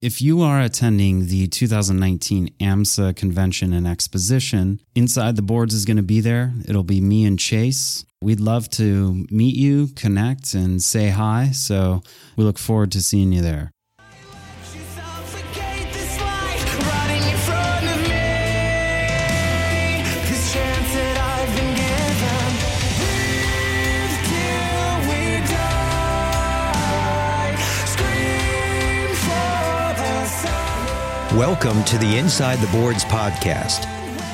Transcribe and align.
If 0.00 0.22
you 0.22 0.42
are 0.42 0.60
attending 0.60 1.26
the 1.26 1.48
2019 1.48 2.50
AMSA 2.60 3.16
convention 3.16 3.72
and 3.72 3.84
exposition, 3.84 4.80
Inside 4.94 5.34
the 5.34 5.42
Boards 5.42 5.74
is 5.74 5.84
going 5.84 5.96
to 5.96 6.04
be 6.04 6.20
there. 6.20 6.54
It'll 6.68 6.84
be 6.84 7.00
me 7.00 7.24
and 7.24 7.36
Chase. 7.36 8.04
We'd 8.22 8.38
love 8.38 8.70
to 8.70 9.26
meet 9.28 9.56
you, 9.56 9.88
connect, 9.96 10.54
and 10.54 10.80
say 10.80 11.08
hi. 11.08 11.50
So 11.50 12.02
we 12.36 12.44
look 12.44 12.58
forward 12.58 12.92
to 12.92 13.02
seeing 13.02 13.32
you 13.32 13.42
there. 13.42 13.72
Welcome 31.38 31.84
to 31.84 31.98
the 31.98 32.18
Inside 32.18 32.56
the 32.58 32.76
Boards 32.76 33.04
podcast, 33.04 33.82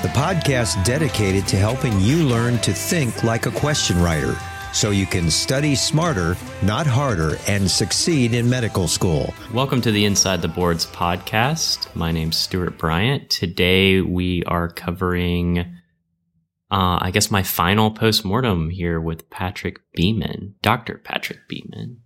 the 0.00 0.08
podcast 0.08 0.82
dedicated 0.86 1.46
to 1.48 1.56
helping 1.56 2.00
you 2.00 2.24
learn 2.24 2.56
to 2.60 2.72
think 2.72 3.22
like 3.22 3.45
a 3.45 3.50
question 3.50 4.00
writer 4.00 4.34
so 4.72 4.90
you 4.90 5.04
can 5.04 5.30
study 5.30 5.74
smarter, 5.74 6.34
not 6.62 6.86
harder, 6.86 7.36
and 7.46 7.70
succeed 7.70 8.32
in 8.32 8.48
medical 8.48 8.88
school. 8.88 9.34
Welcome 9.52 9.82
to 9.82 9.92
the 9.92 10.06
Inside 10.06 10.40
the 10.40 10.48
Boards 10.48 10.86
podcast. 10.86 11.95
My 11.95 12.10
name's 12.10 12.38
Stuart 12.38 12.78
Bryant. 12.78 13.28
Today 13.28 14.00
we 14.00 14.42
are 14.45 14.70
covering, 14.70 15.59
uh, 15.59 17.00
I 17.02 17.10
guess, 17.12 17.30
my 17.30 17.42
final 17.42 17.90
postmortem 17.90 18.70
here 18.70 18.98
with 18.98 19.28
Patrick 19.28 19.80
Beeman, 19.92 20.54
Dr. 20.62 20.96
Patrick 21.04 21.48
Beeman. 21.48 22.00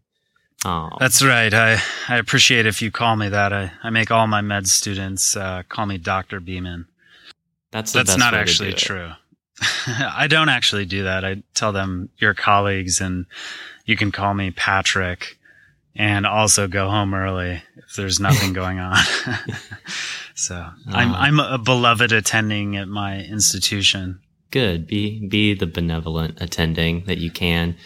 Oh. 0.65 0.91
That's 0.99 1.23
right. 1.23 1.53
I, 1.55 1.81
I 2.09 2.19
appreciate 2.19 2.67
if 2.67 2.83
you 2.83 2.91
call 2.91 3.17
me 3.17 3.29
that. 3.29 3.53
I, 3.53 3.73
I 3.83 3.91
make 3.91 4.11
all 4.11 4.27
my 4.27 4.41
med 4.41 4.67
students 4.67 5.37
uh, 5.37 5.63
call 5.69 5.87
me 5.87 5.99
Dr. 5.99 6.41
Beeman. 6.41 6.87
That's 7.71 7.93
That's 7.93 8.17
not 8.17 8.35
actually 8.35 8.73
true. 8.73 9.11
I 9.87 10.27
don't 10.29 10.49
actually 10.49 10.87
do 10.87 11.05
that. 11.05 11.25
I 11.25 11.43
tell 11.55 11.73
them 11.73 12.09
your 12.19 12.35
colleagues 12.35 13.01
and 13.01 13.27
you 13.85 13.97
can 13.97 14.11
call 14.11 14.35
me 14.35 14.51
Patrick 14.51 15.39
and 15.95 16.27
also 16.27 16.67
go 16.67 16.89
home 16.89 17.15
early 17.15 17.63
if 17.77 17.95
there's 17.97 18.21
nothing 18.21 18.53
going 18.53 18.79
on. 18.79 18.97
so 20.35 20.55
I'm, 20.89 21.13
uh-huh. 21.13 21.23
I'm 21.23 21.41
a 21.41 21.59
beloved 21.59 22.11
attending 22.13 22.77
at 22.77 22.89
my 22.89 23.23
institution. 23.23 24.21
Good. 24.51 24.87
Be, 24.87 25.27
be 25.29 25.55
the 25.55 25.67
benevolent 25.67 26.41
attending 26.41 27.05
that 27.05 27.19
you 27.19 27.31
can. 27.31 27.77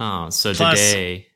Oh, 0.00 0.30
so 0.30 0.54
Plus, 0.54 0.78
today 0.78 1.27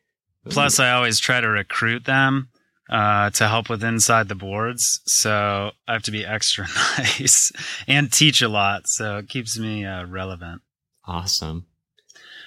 Plus, 0.48 0.80
I 0.80 0.92
always 0.92 1.18
try 1.18 1.40
to 1.40 1.48
recruit 1.48 2.04
them 2.04 2.48
uh, 2.90 3.30
to 3.30 3.48
help 3.48 3.68
with 3.68 3.82
inside 3.82 4.28
the 4.28 4.34
boards. 4.34 5.00
So 5.06 5.70
I 5.88 5.92
have 5.92 6.02
to 6.04 6.10
be 6.10 6.24
extra 6.24 6.66
nice 6.98 7.52
and 7.86 8.12
teach 8.12 8.42
a 8.42 8.48
lot. 8.48 8.86
So 8.86 9.18
it 9.18 9.28
keeps 9.28 9.58
me 9.58 9.84
uh, 9.84 10.06
relevant. 10.06 10.62
Awesome. 11.06 11.66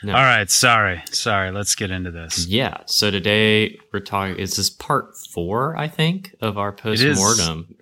No. 0.03 0.13
All 0.13 0.23
right. 0.23 0.49
Sorry. 0.49 1.01
Sorry. 1.09 1.51
Let's 1.51 1.73
get 1.73 1.89
into 1.89 2.11
this. 2.11 2.45
Yeah. 2.45 2.77
So 2.85 3.09
today 3.09 3.79
we're 3.91 4.01
talking, 4.01 4.37
is 4.37 4.55
this 4.55 4.69
part 4.69 5.15
four, 5.33 5.75
I 5.75 5.87
think, 5.87 6.35
of 6.41 6.57
our 6.57 6.71
post 6.71 7.03
mortem? 7.15 7.75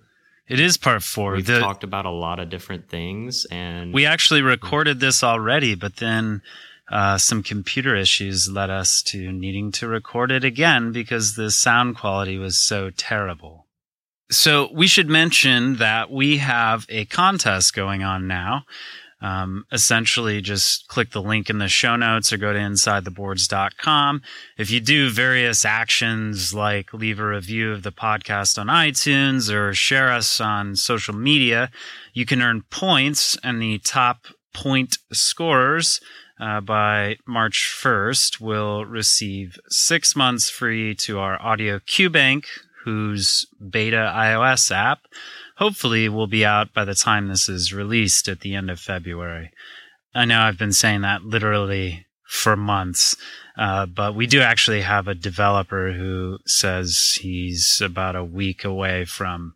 It 0.47 0.59
is 0.59 0.77
part 0.77 1.03
four. 1.03 1.33
We've 1.33 1.45
the, 1.45 1.59
talked 1.59 1.83
about 1.83 2.05
a 2.05 2.11
lot 2.11 2.39
of 2.39 2.49
different 2.49 2.87
things 2.87 3.45
and 3.49 3.93
we 3.93 4.05
actually 4.05 4.41
recorded 4.41 4.99
this 4.99 5.23
already, 5.23 5.75
but 5.75 5.97
then 5.97 6.41
uh, 6.91 7.17
some 7.17 7.43
computer 7.43 7.95
issues 7.95 8.49
led 8.49 8.69
us 8.69 9.01
to 9.03 9.31
needing 9.31 9.71
to 9.71 9.87
record 9.87 10.31
it 10.31 10.43
again 10.43 10.91
because 10.91 11.35
the 11.35 11.49
sound 11.49 11.97
quality 11.97 12.37
was 12.37 12.57
so 12.57 12.89
terrible. 12.89 13.67
So 14.31 14.69
we 14.73 14.87
should 14.87 15.09
mention 15.09 15.77
that 15.77 16.11
we 16.11 16.37
have 16.37 16.85
a 16.89 17.05
contest 17.05 17.73
going 17.73 18.03
on 18.03 18.27
now. 18.27 18.63
Um, 19.21 19.65
essentially, 19.71 20.41
just 20.41 20.89
click 20.89 21.11
the 21.11 21.21
link 21.21 21.49
in 21.49 21.57
the 21.57 21.69
show 21.69 21.95
notes 21.95 22.33
or 22.33 22.37
go 22.37 22.51
to 22.51 22.59
insidetheboards.com. 22.59 24.21
If 24.57 24.69
you 24.69 24.81
do 24.81 25.09
various 25.09 25.63
actions 25.63 26.53
like 26.53 26.93
leave 26.93 27.21
a 27.21 27.27
review 27.27 27.71
of 27.71 27.83
the 27.83 27.93
podcast 27.93 28.59
on 28.59 28.67
iTunes 28.67 29.49
or 29.49 29.73
share 29.73 30.11
us 30.11 30.41
on 30.41 30.75
social 30.75 31.15
media, 31.15 31.71
you 32.13 32.25
can 32.25 32.41
earn 32.41 32.63
points, 32.69 33.37
and 33.43 33.61
the 33.61 33.79
top 33.79 34.27
point 34.53 34.97
scorers 35.13 36.01
uh, 36.39 36.61
by 36.61 37.17
March 37.27 37.75
1st 37.81 38.39
will 38.39 38.85
receive 38.85 39.59
six 39.69 40.15
months 40.15 40.49
free 40.49 40.95
to 40.95 41.19
our 41.19 41.41
Audio 41.41 41.79
QBank, 41.79 42.45
whose 42.83 43.45
beta 43.69 44.11
iOS 44.15 44.71
app 44.71 44.99
hopefully 45.57 46.09
will 46.09 46.27
be 46.27 46.45
out 46.45 46.73
by 46.73 46.83
the 46.83 46.95
time 46.95 47.27
this 47.27 47.47
is 47.47 47.73
released 47.73 48.27
at 48.27 48.41
the 48.41 48.55
end 48.55 48.69
of 48.69 48.79
February. 48.79 49.51
I 50.15 50.25
know 50.25 50.41
I've 50.41 50.57
been 50.57 50.73
saying 50.73 51.01
that 51.01 51.23
literally 51.23 52.05
for 52.27 52.55
months, 52.55 53.15
uh, 53.57 53.85
but 53.85 54.15
we 54.15 54.25
do 54.25 54.41
actually 54.41 54.81
have 54.81 55.07
a 55.07 55.15
developer 55.15 55.91
who 55.93 56.39
says 56.45 57.19
he's 57.21 57.81
about 57.81 58.15
a 58.15 58.23
week 58.23 58.65
away 58.65 59.05
from 59.05 59.53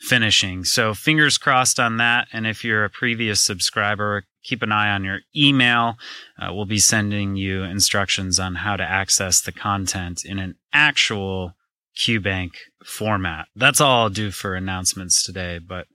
finishing. 0.00 0.64
So 0.64 0.94
fingers 0.94 1.38
crossed 1.38 1.78
on 1.78 1.98
that. 1.98 2.28
And 2.32 2.46
if 2.46 2.64
you're 2.64 2.84
a 2.84 2.90
previous 2.90 3.40
subscriber, 3.40 4.24
keep 4.42 4.62
an 4.62 4.72
eye 4.72 4.90
on 4.90 5.04
your 5.04 5.20
email. 5.36 5.96
Uh, 6.40 6.52
we'll 6.52 6.66
be 6.66 6.78
sending 6.78 7.36
you 7.36 7.62
instructions 7.62 8.38
on 8.38 8.56
how 8.56 8.76
to 8.76 8.82
access 8.82 9.40
the 9.40 9.52
content 9.52 10.24
in 10.24 10.38
an 10.38 10.56
actual 10.72 11.54
QBank 11.96 12.50
format. 12.84 13.46
That's 13.54 13.80
all 13.80 14.02
I'll 14.02 14.10
do 14.10 14.30
for 14.30 14.54
announcements 14.54 15.22
today. 15.22 15.58
But 15.58 15.86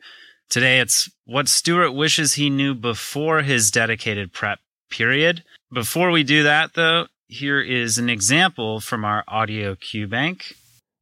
today 0.50 0.80
it's 0.80 1.10
what 1.26 1.48
Stuart 1.48 1.92
wishes 1.92 2.34
he 2.34 2.50
knew 2.50 2.76
before 2.76 3.42
his 3.42 3.72
dedicated 3.72 4.34
prep 4.34 4.60
period. 4.90 5.44
Before 5.74 6.12
we 6.12 6.24
do 6.24 6.44
that, 6.44 6.74
though, 6.76 7.08
here 7.28 7.60
is 7.60 7.98
an 7.98 8.10
example 8.10 8.80
from 8.80 9.04
our 9.04 9.24
audio 9.28 9.76
QBank. 9.76 10.54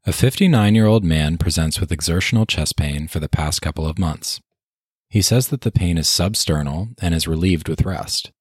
A 0.05 0.11
59 0.11 0.75
year 0.75 0.85
old 0.85 1.03
man 1.03 1.37
presents 1.37 1.79
with 1.79 1.91
exertional 1.91 2.45
chest 2.45 2.75
pain 2.75 3.07
for 3.07 3.19
the 3.19 3.29
past 3.29 3.61
couple 3.61 3.87
of 3.87 3.97
months. 3.97 4.41
He 5.13 5.21
says 5.21 5.49
that 5.49 5.61
the 5.61 5.71
pain 5.71 5.99
is 5.99 6.07
substernal 6.07 6.95
and 6.99 7.13
is 7.13 7.27
relieved 7.27 7.69
with 7.69 7.85
rest. 7.85 8.31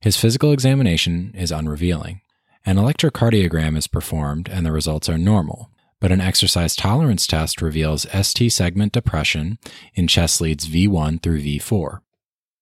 His 0.00 0.16
physical 0.16 0.50
examination 0.50 1.32
is 1.32 1.52
unrevealing. 1.52 2.22
An 2.66 2.74
electrocardiogram 2.74 3.76
is 3.76 3.86
performed 3.86 4.48
and 4.48 4.66
the 4.66 4.72
results 4.72 5.08
are 5.08 5.16
normal, 5.16 5.70
but 6.00 6.10
an 6.10 6.20
exercise 6.20 6.74
tolerance 6.74 7.24
test 7.24 7.62
reveals 7.62 8.04
ST 8.12 8.50
segment 8.50 8.92
depression 8.92 9.60
in 9.94 10.08
chest 10.08 10.40
leads 10.40 10.66
V1 10.66 11.22
through 11.22 11.40
V4. 11.40 12.00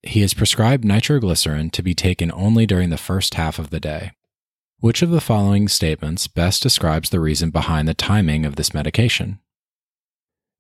He 0.02 0.20
is 0.20 0.34
prescribed 0.34 0.84
nitroglycerin 0.84 1.70
to 1.70 1.82
be 1.82 1.94
taken 1.94 2.30
only 2.32 2.66
during 2.66 2.90
the 2.90 2.98
first 2.98 3.36
half 3.36 3.58
of 3.58 3.70
the 3.70 3.80
day. 3.80 4.12
Which 4.80 5.00
of 5.00 5.08
the 5.08 5.22
following 5.22 5.68
statements 5.68 6.26
best 6.26 6.62
describes 6.62 7.08
the 7.08 7.20
reason 7.20 7.48
behind 7.48 7.88
the 7.88 7.94
timing 7.94 8.44
of 8.44 8.56
this 8.56 8.74
medication? 8.74 9.38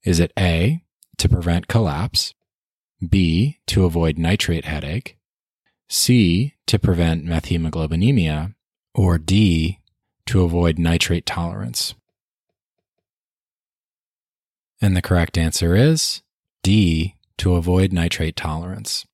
Is 0.02 0.18
it 0.18 0.32
A, 0.38 0.80
to 1.18 1.28
prevent 1.28 1.68
collapse, 1.68 2.32
B, 3.06 3.58
to 3.66 3.84
avoid 3.84 4.18
nitrate 4.18 4.64
headache, 4.64 5.18
C, 5.88 6.54
to 6.66 6.78
prevent 6.78 7.24
methemoglobinemia, 7.24 8.54
or 8.94 9.18
D, 9.18 9.80
to 10.26 10.42
avoid 10.42 10.78
nitrate 10.78 11.26
tolerance? 11.26 11.94
And 14.80 14.96
the 14.96 15.02
correct 15.02 15.38
answer 15.38 15.74
is 15.74 16.22
D, 16.62 17.16
to 17.38 17.54
avoid 17.54 17.92
nitrate 17.92 18.36
tolerance. 18.36 19.06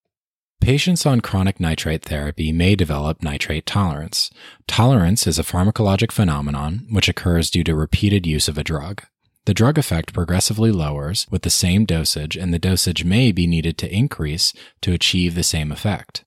Patients 0.60 1.04
on 1.04 1.21
chronic 1.21 1.59
nitrate 1.59 2.04
therapy 2.04 2.53
may 2.53 2.76
develop 2.76 3.21
nitrate 3.21 3.66
tolerance. 3.66 4.31
Tolerance 4.69 5.26
is 5.26 5.37
a 5.37 5.42
pharmacologic 5.42 6.12
phenomenon 6.12 6.87
which 6.88 7.09
occurs 7.09 7.50
due 7.50 7.65
to 7.65 7.75
repeated 7.75 8.28
use 8.28 8.47
of 8.47 8.56
a 8.56 8.62
drug. 8.62 9.03
The 9.44 9.54
drug 9.54 9.76
effect 9.76 10.12
progressively 10.12 10.70
lowers 10.70 11.27
with 11.30 11.42
the 11.42 11.50
same 11.50 11.84
dosage, 11.84 12.36
and 12.36 12.54
the 12.54 12.60
dosage 12.60 13.04
may 13.04 13.33
be 13.33 13.47
needed 13.47 13.77
to 13.78 13.92
increase 13.92 14.53
to 14.83 14.92
achieve 14.92 15.34
the 15.34 15.42
same 15.42 15.72
effect. 15.72 16.24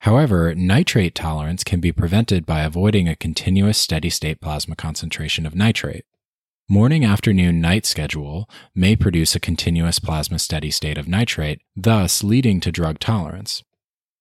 However, 0.00 0.54
nitrate 0.54 1.14
tolerance 1.14 1.64
can 1.64 1.80
be 1.80 1.90
prevented 1.90 2.46
by 2.46 2.60
avoiding 2.60 3.08
a 3.08 3.16
continuous 3.16 3.78
steady 3.78 4.10
state 4.10 4.40
plasma 4.40 4.76
concentration 4.76 5.46
of 5.46 5.54
nitrate. 5.54 6.04
Morning 6.68 7.04
afternoon 7.04 7.60
night 7.60 7.86
schedule 7.86 8.48
may 8.74 8.94
produce 8.96 9.34
a 9.34 9.40
continuous 9.40 9.98
plasma 9.98 10.38
steady 10.38 10.70
state 10.70 10.96
of 10.96 11.08
nitrate, 11.08 11.60
thus 11.74 12.22
leading 12.22 12.60
to 12.60 12.70
drug 12.70 12.98
tolerance. 12.98 13.64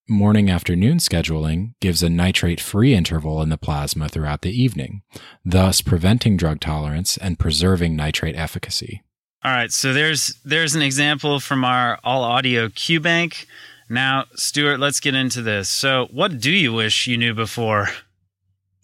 Morning 0.10 0.50
afternoon 0.50 0.98
scheduling 0.98 1.76
gives 1.80 2.04
a 2.04 2.10
nitrate 2.10 2.60
free 2.60 2.94
interval 2.94 3.42
in 3.42 3.48
the 3.48 3.58
plasma 3.58 4.10
throughout 4.10 4.42
the 4.42 4.52
evening, 4.52 5.02
thus 5.46 5.80
preventing 5.80 6.36
drug 6.36 6.60
tolerance 6.60 7.16
and 7.16 7.40
preserving 7.40 7.96
nitrate 7.96 8.36
efficacy. 8.36 9.02
All 9.46 9.52
right, 9.54 9.72
so 9.72 9.94
there's 9.94 10.34
there's 10.44 10.76
an 10.76 10.82
example 10.82 11.40
from 11.40 11.64
our 11.64 12.00
all 12.04 12.26
audio 12.26 12.68
QBank. 12.68 13.46
Now, 13.88 14.26
Stuart, 14.36 14.82
let's 14.82 15.00
get 15.00 15.16
into 15.16 15.42
this. 15.42 15.70
So, 15.70 16.10
what 16.12 16.38
do 16.38 16.52
you 16.52 16.74
wish 16.74 17.08
you 17.08 17.16
knew 17.16 17.34
before? 17.34 17.88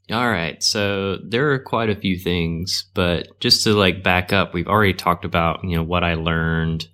All 0.10 0.30
right. 0.30 0.64
So 0.64 1.18
there 1.18 1.52
are 1.52 1.60
quite 1.60 1.90
a 1.90 2.00
few 2.00 2.18
things, 2.18 2.86
but 2.94 3.42
just 3.42 3.66
to 3.66 3.74
like 3.74 4.04
back 4.04 4.32
up, 4.32 4.54
we've 4.54 4.68
already 4.68 4.94
talked 4.94 5.26
about, 5.26 5.66
you 5.66 5.76
know, 5.76 5.84
what 5.84 6.06
I 6.06 6.14
learned. 6.14 6.88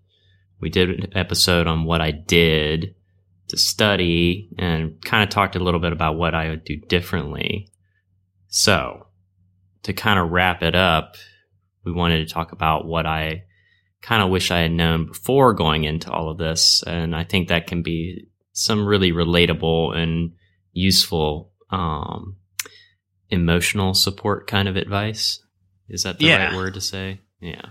We 0.59 0.69
did 0.69 0.89
an 0.89 1.15
episode 1.15 1.67
on 1.67 1.83
what 1.83 2.01
I 2.01 2.09
did 2.09 2.94
to 3.49 3.57
study 3.57 4.49
and 4.57 4.99
kind 5.03 5.23
of 5.23 5.29
talked 5.29 5.55
a 5.55 5.59
little 5.63 5.79
bit 5.79 5.93
about 5.93 6.17
what 6.17 6.33
I 6.33 6.49
would 6.49 6.63
do 6.63 6.77
differently. 6.77 7.69
So 8.47 9.07
to 9.83 9.93
kind 9.93 10.19
of 10.19 10.31
wrap 10.31 10.63
it 10.63 10.75
up, 10.75 11.15
we 11.83 11.91
wanted 11.91 12.27
to 12.27 12.33
talk 12.33 12.51
about 12.51 12.85
what 12.87 13.05
I 13.05 13.43
kind 14.01 14.23
of 14.23 14.29
wish 14.29 14.49
I 14.51 14.59
had 14.59 14.71
known 14.71 15.07
before 15.07 15.53
going 15.53 15.83
into 15.83 16.11
all 16.11 16.29
of 16.29 16.37
this. 16.37 16.83
And 16.85 17.15
I 17.15 17.23
think 17.23 17.47
that 17.47 17.67
can 17.67 17.81
be 17.83 18.27
some 18.53 18.85
really 18.85 19.11
relatable 19.11 19.95
and 19.95 20.31
useful 20.71 21.51
um, 21.69 22.37
emotional 23.29 23.93
support 23.93 24.47
kind 24.47 24.67
of 24.67 24.75
advice. 24.75 25.39
Is 25.89 26.03
that 26.03 26.17
the 26.19 26.25
Yeah. 26.25 26.47
right 26.47 26.55
word 26.55 26.73
to 26.75 26.81
say? 26.81 27.19
Yeah. 27.39 27.61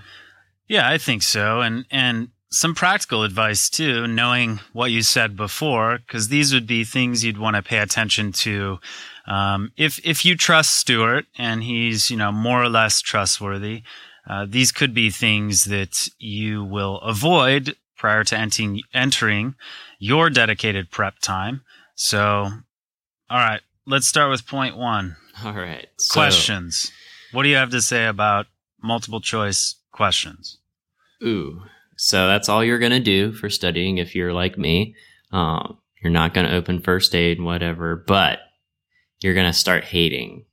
Yeah, 0.69 0.89
I 0.89 0.99
think 0.99 1.23
so. 1.23 1.61
And 1.61 1.85
and 1.91 2.29
some 2.55 2.75
practical 2.75 3.25
advice 3.25 3.69
too, 3.69 4.07
knowing 4.07 4.61
what 4.73 4.93
you 4.93 5.03
said 5.03 5.37
before, 5.37 5.99
because 5.99 6.29
these 6.29 6.55
would 6.55 6.69
be 6.69 6.85
things 6.85 7.25
you'd 7.25 7.39
want 7.39 7.57
to 7.57 7.63
pay 7.63 7.79
attention 7.79 8.31
to. 8.31 8.79
Um, 9.27 9.73
if 9.77 9.99
if 10.05 10.25
you 10.25 10.37
trust 10.37 10.77
Stuart 10.77 11.27
and 11.37 11.65
he's 11.65 12.11
you 12.11 12.17
know 12.17 12.31
more 12.31 12.63
or 12.63 12.69
less 12.69 13.01
trustworthy, 13.01 13.83
uh, 14.29 14.47
these 14.49 14.71
could 14.71 14.95
be 14.95 15.11
things 15.11 15.65
that 15.65 16.09
you 16.19 16.65
will 16.65 17.01
avoid 17.01 17.77
prior 17.97 18.23
to 18.25 18.39
entering 18.39 18.83
entering 18.93 19.57
your 19.99 20.31
dedicated 20.31 20.91
prep 20.93 21.19
time. 21.19 21.63
So, 21.97 22.21
all 22.21 22.53
right, 23.31 23.63
let's 23.85 24.07
start 24.07 24.31
with 24.31 24.47
point 24.47 24.77
one. 24.77 25.17
All 25.45 25.55
right. 25.55 25.89
So, 25.97 26.15
questions. 26.15 26.93
What 27.33 27.43
do 27.43 27.49
you 27.49 27.57
have 27.57 27.71
to 27.71 27.83
say 27.83 28.07
about 28.07 28.47
multiple 28.81 29.21
choice 29.21 29.75
questions? 29.91 30.59
Ooh. 31.21 31.63
So 31.97 32.27
that's 32.27 32.49
all 32.49 32.65
you're 32.65 32.79
going 32.79 32.93
to 32.93 33.01
do 33.01 33.33
for 33.33 33.49
studying 33.49 33.99
if 33.99 34.15
you're 34.15 34.33
like 34.33 34.59
me. 34.59 34.95
Um, 35.33 35.79
you're 36.03 36.13
not 36.13 36.35
going 36.35 36.47
to 36.47 36.55
open 36.55 36.81
first 36.81 37.15
aid, 37.15 37.41
whatever, 37.41 37.97
but 37.97 38.41
you're 39.21 39.35
going 39.35 39.51
to 39.51 39.59
start 39.59 39.85
hating 39.85 40.45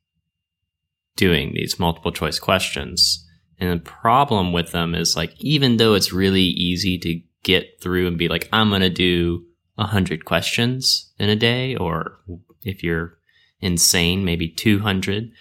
doing 1.16 1.54
these 1.54 1.80
multiple 1.80 2.12
choice 2.12 2.40
questions. 2.40 3.28
And 3.60 3.70
the 3.72 3.84
problem 3.84 4.54
with 4.54 4.72
them 4.72 4.96
is 4.96 5.16
like, 5.16 5.34
even 5.40 5.78
though 5.78 5.94
it's 5.94 6.14
really 6.14 6.42
easy 6.42 6.98
to 7.00 7.22
get 7.44 7.82
through 7.82 8.08
and 8.08 8.18
be 8.18 8.28
like, 8.28 8.48
I'm 8.52 8.70
going 8.70 8.82
to 8.82 8.90
do 8.90 9.46
a 9.78 9.86
hundred 9.86 10.26
questions 10.26 11.12
in 11.20 11.30
a 11.30 11.36
day, 11.36 11.76
or 11.76 12.20
if 12.64 12.84
you're 12.84 13.18
insane, 13.60 14.26
maybe 14.26 14.48
200, 14.48 15.32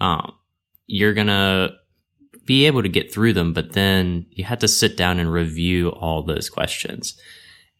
um, 0.00 0.32
you're 0.86 1.14
going 1.14 1.26
to 1.26 1.74
be 2.48 2.64
able 2.64 2.82
to 2.82 2.88
get 2.88 3.12
through 3.12 3.34
them, 3.34 3.52
but 3.52 3.74
then 3.74 4.24
you 4.30 4.42
have 4.42 4.58
to 4.60 4.66
sit 4.66 4.96
down 4.96 5.20
and 5.20 5.30
review 5.30 5.90
all 5.90 6.22
those 6.22 6.48
questions. 6.48 7.14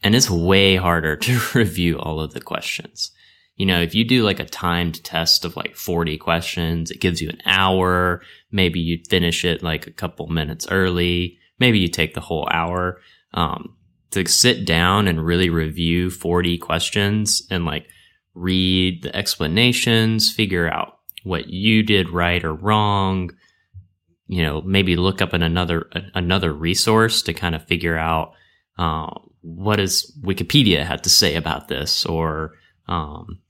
And 0.02 0.14
it's 0.14 0.28
way 0.28 0.76
harder 0.76 1.16
to 1.26 1.40
review 1.54 1.98
all 1.98 2.20
of 2.20 2.34
the 2.34 2.40
questions. 2.40 3.10
You 3.56 3.64
know, 3.64 3.80
if 3.80 3.94
you 3.94 4.04
do 4.04 4.22
like 4.22 4.38
a 4.38 4.44
timed 4.44 5.02
test 5.02 5.46
of 5.46 5.56
like 5.56 5.74
40 5.74 6.18
questions, 6.18 6.90
it 6.90 7.00
gives 7.00 7.22
you 7.22 7.30
an 7.30 7.40
hour. 7.46 8.20
Maybe 8.52 8.78
you 8.78 9.00
finish 9.08 9.42
it 9.42 9.62
like 9.62 9.86
a 9.86 9.90
couple 9.90 10.26
minutes 10.26 10.68
early. 10.70 11.38
Maybe 11.58 11.78
you 11.78 11.88
take 11.88 12.12
the 12.12 12.20
whole 12.20 12.46
hour. 12.52 13.00
Um, 13.32 13.74
to 14.10 14.26
sit 14.26 14.64
down 14.64 15.08
and 15.08 15.24
really 15.24 15.50
review 15.50 16.10
40 16.10 16.58
questions 16.58 17.42
and 17.50 17.64
like 17.64 17.88
read 18.34 19.02
the 19.02 19.16
explanations, 19.16 20.32
figure 20.32 20.68
out 20.68 20.98
what 21.24 21.48
you 21.48 21.82
did 21.82 22.10
right 22.10 22.44
or 22.44 22.54
wrong, 22.54 23.30
you 24.28 24.42
know, 24.42 24.60
maybe 24.60 24.94
look 24.94 25.20
up 25.20 25.34
in 25.34 25.42
another 25.42 25.88
another 26.14 26.52
resource 26.52 27.22
to 27.22 27.32
kind 27.32 27.54
of 27.54 27.64
figure 27.64 27.96
out 27.96 28.34
uh, 28.78 29.08
what 29.40 29.76
does 29.76 30.12
Wikipedia 30.22 30.84
have 30.84 31.02
to 31.02 31.10
say 31.10 31.34
about 31.34 31.68
this, 31.68 32.04
or 32.04 32.52
um, 32.86 33.40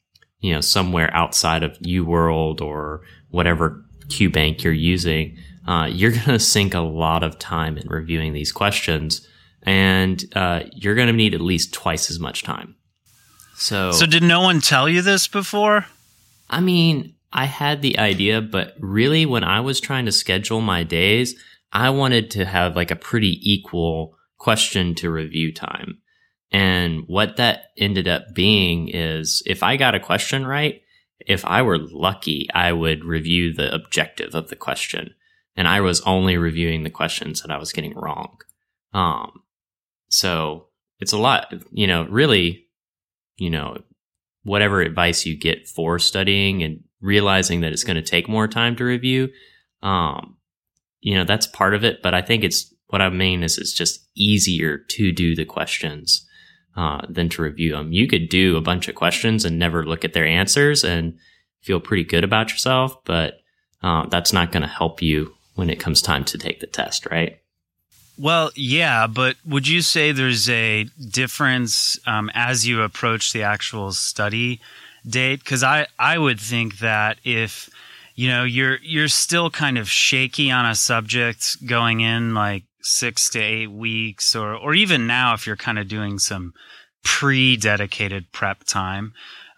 you 0.40 0.54
know, 0.54 0.60
somewhere 0.60 1.14
outside 1.14 1.64
of 1.64 1.78
UWorld 1.80 2.60
or 2.60 3.02
whatever 3.30 3.84
QBank 4.06 4.62
you're 4.62 4.72
using. 4.72 5.36
Uh, 5.66 5.86
you're 5.90 6.12
going 6.12 6.22
to 6.24 6.38
sink 6.38 6.74
a 6.74 6.80
lot 6.80 7.22
of 7.22 7.38
time 7.38 7.76
in 7.76 7.88
reviewing 7.88 8.32
these 8.32 8.52
questions, 8.52 9.26
and 9.64 10.24
uh, 10.36 10.62
you're 10.72 10.94
going 10.94 11.08
to 11.08 11.12
need 11.12 11.34
at 11.34 11.40
least 11.40 11.74
twice 11.74 12.08
as 12.10 12.20
much 12.20 12.44
time. 12.44 12.76
So, 13.56 13.90
So, 13.90 14.06
did 14.06 14.22
no 14.22 14.40
one 14.40 14.60
tell 14.60 14.88
you 14.88 15.02
this 15.02 15.26
before? 15.26 15.86
I 16.48 16.60
mean, 16.60 17.14
I 17.32 17.44
had 17.44 17.82
the 17.82 17.98
idea, 17.98 18.40
but 18.40 18.74
really, 18.78 19.26
when 19.26 19.44
I 19.44 19.60
was 19.60 19.80
trying 19.80 20.06
to 20.06 20.12
schedule 20.12 20.60
my 20.60 20.82
days, 20.82 21.34
I 21.72 21.90
wanted 21.90 22.30
to 22.32 22.44
have 22.44 22.76
like 22.76 22.90
a 22.90 22.96
pretty 22.96 23.38
equal 23.42 24.16
question 24.38 24.94
to 24.96 25.10
review 25.10 25.52
time. 25.52 25.98
And 26.50 27.04
what 27.06 27.36
that 27.36 27.72
ended 27.76 28.08
up 28.08 28.34
being 28.34 28.88
is 28.88 29.42
if 29.44 29.62
I 29.62 29.76
got 29.76 29.94
a 29.94 30.00
question 30.00 30.46
right, 30.46 30.80
if 31.20 31.44
I 31.44 31.62
were 31.62 31.78
lucky, 31.78 32.48
I 32.54 32.72
would 32.72 33.04
review 33.04 33.52
the 33.52 33.74
objective 33.74 34.34
of 34.34 34.48
the 34.48 34.56
question. 34.56 35.14
And 35.56 35.68
I 35.68 35.80
was 35.80 36.00
only 36.02 36.38
reviewing 36.38 36.84
the 36.84 36.90
questions 36.90 37.42
that 37.42 37.50
I 37.50 37.58
was 37.58 37.72
getting 37.72 37.94
wrong. 37.94 38.38
Um, 38.94 39.42
so 40.08 40.68
it's 41.00 41.12
a 41.12 41.18
lot, 41.18 41.52
you 41.72 41.86
know, 41.86 42.04
really, 42.04 42.68
you 43.36 43.50
know, 43.50 43.82
whatever 44.44 44.80
advice 44.80 45.26
you 45.26 45.36
get 45.36 45.68
for 45.68 45.98
studying 45.98 46.62
and 46.62 46.84
realizing 47.00 47.60
that 47.60 47.72
it's 47.72 47.84
going 47.84 47.96
to 47.96 48.02
take 48.02 48.28
more 48.28 48.48
time 48.48 48.76
to 48.76 48.84
review, 48.84 49.28
um, 49.82 50.36
you 51.00 51.14
know, 51.14 51.24
that's 51.24 51.46
part 51.46 51.74
of 51.74 51.84
it. 51.84 52.02
But 52.02 52.14
I 52.14 52.22
think 52.22 52.44
it's 52.44 52.72
what 52.88 53.02
I 53.02 53.08
mean 53.08 53.42
is 53.42 53.58
it's 53.58 53.72
just 53.72 54.04
easier 54.14 54.78
to 54.78 55.12
do 55.12 55.36
the 55.36 55.44
questions 55.44 56.26
uh, 56.76 57.02
than 57.08 57.28
to 57.30 57.42
review 57.42 57.72
them. 57.72 57.92
You 57.92 58.06
could 58.06 58.28
do 58.28 58.56
a 58.56 58.62
bunch 58.62 58.88
of 58.88 58.94
questions 58.94 59.44
and 59.44 59.58
never 59.58 59.84
look 59.84 60.04
at 60.04 60.12
their 60.12 60.26
answers 60.26 60.84
and 60.84 61.18
feel 61.60 61.80
pretty 61.80 62.04
good 62.04 62.24
about 62.24 62.50
yourself, 62.50 62.96
but 63.04 63.40
uh, 63.82 64.06
that's 64.06 64.32
not 64.32 64.52
going 64.52 64.62
to 64.62 64.68
help 64.68 65.02
you 65.02 65.34
when 65.54 65.70
it 65.70 65.80
comes 65.80 66.00
time 66.00 66.24
to 66.24 66.38
take 66.38 66.60
the 66.60 66.66
test, 66.66 67.06
right? 67.10 67.40
Well, 68.16 68.50
yeah, 68.56 69.06
but 69.06 69.36
would 69.44 69.68
you 69.68 69.80
say 69.80 70.10
there's 70.10 70.48
a 70.48 70.84
difference 71.10 71.98
um, 72.06 72.30
as 72.34 72.66
you 72.66 72.82
approach 72.82 73.32
the 73.32 73.44
actual 73.44 73.92
study 73.92 74.60
date? 75.06 75.40
Because 75.40 75.62
I, 75.62 75.86
I 75.98 76.18
would 76.18 76.40
think 76.40 76.78
that 76.78 77.18
if 77.24 77.68
you 78.14 78.28
know 78.28 78.44
you're 78.44 78.78
you're 78.82 79.08
still 79.08 79.50
kind 79.50 79.78
of 79.78 79.88
shaky 79.88 80.50
on 80.50 80.66
a 80.66 80.74
subject 80.74 81.66
going 81.66 82.00
in 82.00 82.34
like 82.34 82.64
six 82.82 83.30
to 83.30 83.40
eight 83.40 83.70
weeks, 83.70 84.34
or 84.34 84.54
or 84.54 84.74
even 84.74 85.06
now 85.06 85.34
if 85.34 85.46
you're 85.46 85.56
kind 85.56 85.78
of 85.78 85.88
doing 85.88 86.18
some 86.18 86.54
pre-dedicated 87.04 88.32
prep 88.32 88.64
time, 88.64 89.12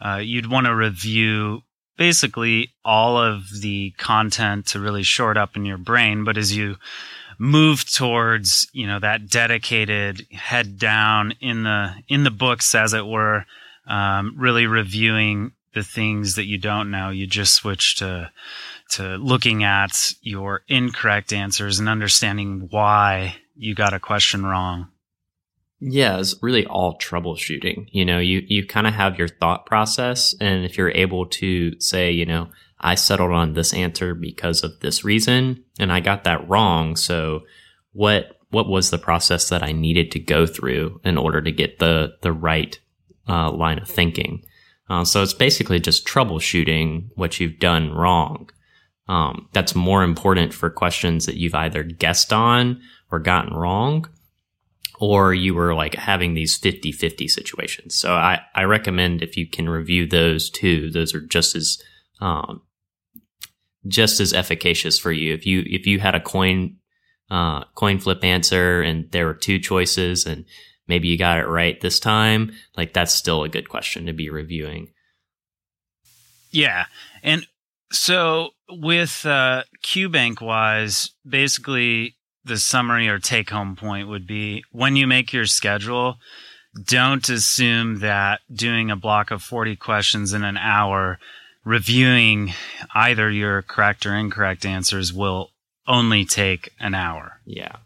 uh, 0.04 0.16
you'd 0.16 0.50
want 0.50 0.66
to 0.66 0.75
review 0.75 1.62
basically 1.97 2.70
all 2.85 3.18
of 3.18 3.44
the 3.61 3.92
content 3.99 4.66
to 4.66 4.80
really 4.80 5.02
short 5.02 5.37
up 5.37 5.56
in 5.56 5.64
your 5.64 5.78
brain. 5.78 6.25
But 6.25 6.37
as 6.37 6.56
you 6.56 6.76
move 7.40 7.90
towards 7.90 8.68
you 8.75 8.87
know 8.87 8.99
that 8.99 9.26
dedicated 9.30 10.26
head 10.30 10.78
down 10.78 11.32
in 11.40 11.62
the 11.62 11.94
in 12.06 12.23
the 12.23 12.30
books 12.30 12.75
as 12.75 12.92
it 12.92 13.06
were 13.06 13.47
um, 13.90 14.35
really 14.38 14.66
reviewing 14.66 15.52
the 15.75 15.82
things 15.82 16.35
that 16.37 16.47
you 16.47 16.59
don't 16.59 16.90
know 16.90 17.11
you 17.11 17.26
just 17.26 17.54
switch 17.54 17.97
to 17.97 18.30
to 18.88 19.16
looking 19.16 19.62
at 19.62 20.12
your 20.23 20.62
incorrect 20.68 21.32
answers 21.32 21.78
and 21.78 21.88
understanding 21.88 22.66
why 22.70 23.37
you 23.54 23.75
got 23.75 23.94
a 23.94 24.00
question 24.00 24.44
wrong 24.44 24.88
Yeah, 25.80 26.18
it's 26.18 26.37
really 26.42 26.66
all 26.66 26.99
troubleshooting. 26.99 27.88
You 27.90 28.04
know, 28.04 28.18
you, 28.18 28.42
you 28.47 28.66
kind 28.66 28.87
of 28.87 28.92
have 28.92 29.18
your 29.18 29.28
thought 29.28 29.64
process. 29.64 30.35
And 30.38 30.64
if 30.66 30.76
you're 30.76 30.90
able 30.90 31.25
to 31.26 31.80
say, 31.80 32.11
you 32.11 32.26
know, 32.26 32.50
I 32.78 32.94
settled 32.97 33.32
on 33.32 33.54
this 33.54 33.73
answer 33.73 34.14
because 34.14 34.62
of 34.62 34.80
this 34.80 35.04
reason 35.04 35.64
and 35.78 35.90
I 35.90 36.00
got 36.00 36.25
that 36.25 36.47
wrong. 36.49 36.97
So 36.97 37.40
what, 37.92 38.38
what 38.50 38.68
was 38.68 38.90
the 38.90 38.99
process 38.99 39.49
that 39.49 39.62
I 39.62 39.73
needed 39.73 40.11
to 40.12 40.20
go 40.20 40.47
through 40.47 41.00
in 41.04 41.16
order 41.16 41.40
to 41.40 41.52
get 41.52 41.78
the, 41.78 42.14
the 42.20 42.32
right 42.32 42.78
uh, 43.30 43.50
line 43.52 43.78
of 43.78 43.88
thinking? 43.88 44.44
Uh, 44.90 45.04
so 45.04 45.22
it's 45.22 45.32
basically 45.32 45.78
just 45.78 46.06
troubleshooting 46.06 47.08
what 47.14 47.38
you've 47.38 47.60
done 47.60 47.94
wrong. 47.94 48.50
Um, 49.08 49.49
that's 49.52 49.75
more 49.75 50.02
important 50.02 50.52
for 50.52 50.68
questions 50.68 51.26
that 51.26 51.37
you've 51.37 51.54
either 51.54 51.82
guessed 51.82 52.32
on 52.32 52.80
or 53.10 53.18
gotten 53.18 53.54
wrong 53.54 54.08
or 55.00 55.32
you 55.32 55.54
were 55.54 55.75
like 55.75 55.94
having 55.94 56.34
these 56.34 56.56
50 56.56 56.92
50 56.92 57.26
situations. 57.26 57.94
So 57.94 58.12
I, 58.12 58.40
I 58.54 58.64
recommend 58.64 59.22
if 59.22 59.37
you 59.37 59.49
can 59.49 59.68
review 59.68 60.06
those 60.06 60.50
too, 60.50 60.90
those 60.90 61.14
are 61.14 61.20
just 61.20 61.56
as, 61.56 61.82
um, 62.20 62.62
just 63.88 64.20
as 64.20 64.34
efficacious 64.34 64.99
for 64.99 65.10
you. 65.10 65.32
If 65.32 65.46
you, 65.46 65.64
if 65.66 65.87
you 65.87 65.99
had 65.99 66.14
a 66.14 66.20
coin, 66.20 66.76
uh, 67.30 67.64
coin 67.75 67.99
flip 67.99 68.22
answer 68.22 68.82
and 68.82 69.10
there 69.10 69.26
were 69.26 69.34
two 69.34 69.58
choices 69.58 70.26
and 70.26 70.44
maybe 70.90 71.09
you 71.09 71.16
got 71.16 71.38
it 71.38 71.49
right 71.49 71.80
this 71.80 71.99
time, 71.99 72.52
like 72.76 72.92
that's 72.92 73.14
still 73.14 73.44
a 73.44 73.49
good 73.49 73.70
question 73.70 74.04
to 74.06 74.12
be 74.12 74.28
reviewing. 74.28 74.88
yeah 76.50 76.85
and 77.23 77.47
So 77.92 78.50
with 78.68 79.26
uh, 79.26 79.64
QBank 79.82 80.40
wise, 80.40 81.11
basically 81.26 82.16
the 82.44 82.56
summary 82.56 83.09
or 83.09 83.18
take 83.18 83.50
home 83.50 83.76
point 83.76 84.09
would 84.09 84.26
be 84.26 84.64
when 84.73 84.97
you 84.97 85.06
make 85.06 85.32
your 85.32 85.47
schedule, 85.47 86.16
don't 86.85 87.28
assume 87.28 87.99
that 88.00 88.40
doing 88.52 88.90
a 88.90 88.97
block 88.97 89.30
of 89.30 89.42
40 89.42 89.76
questions 89.76 90.32
in 90.32 90.44
an 90.44 90.56
hour, 90.56 91.18
reviewing 91.64 92.52
either 92.94 93.30
your 93.30 93.62
correct 93.62 94.06
or 94.06 94.14
incorrect 94.14 94.64
answers 94.64 95.12
will 95.12 95.50
only 95.87 96.25
take 96.25 96.70
an 96.78 96.94
hour. 96.94 97.40
Yeah. 97.44 97.76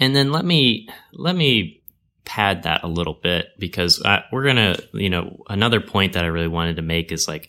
And 0.00 0.14
then 0.16 0.32
let 0.32 0.44
me 0.44 0.88
let 1.12 1.36
me 1.36 1.80
pad 2.24 2.62
that 2.62 2.82
a 2.82 2.88
little 2.88 3.14
bit 3.14 3.48
because 3.58 4.02
I, 4.04 4.24
we're 4.32 4.44
going 4.44 4.56
to, 4.56 4.88
you 4.94 5.10
know, 5.10 5.42
another 5.48 5.80
point 5.80 6.14
that 6.14 6.24
I 6.24 6.28
really 6.28 6.48
wanted 6.48 6.76
to 6.76 6.82
make 6.82 7.12
is 7.12 7.28
like 7.28 7.48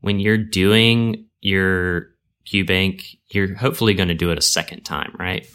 when 0.00 0.20
you're 0.20 0.38
doing 0.38 1.26
your 1.40 2.08
QBank, 2.46 3.18
you're 3.30 3.54
hopefully 3.54 3.94
going 3.94 4.08
to 4.08 4.14
do 4.14 4.30
it 4.30 4.38
a 4.38 4.42
second 4.42 4.82
time, 4.82 5.14
right? 5.18 5.46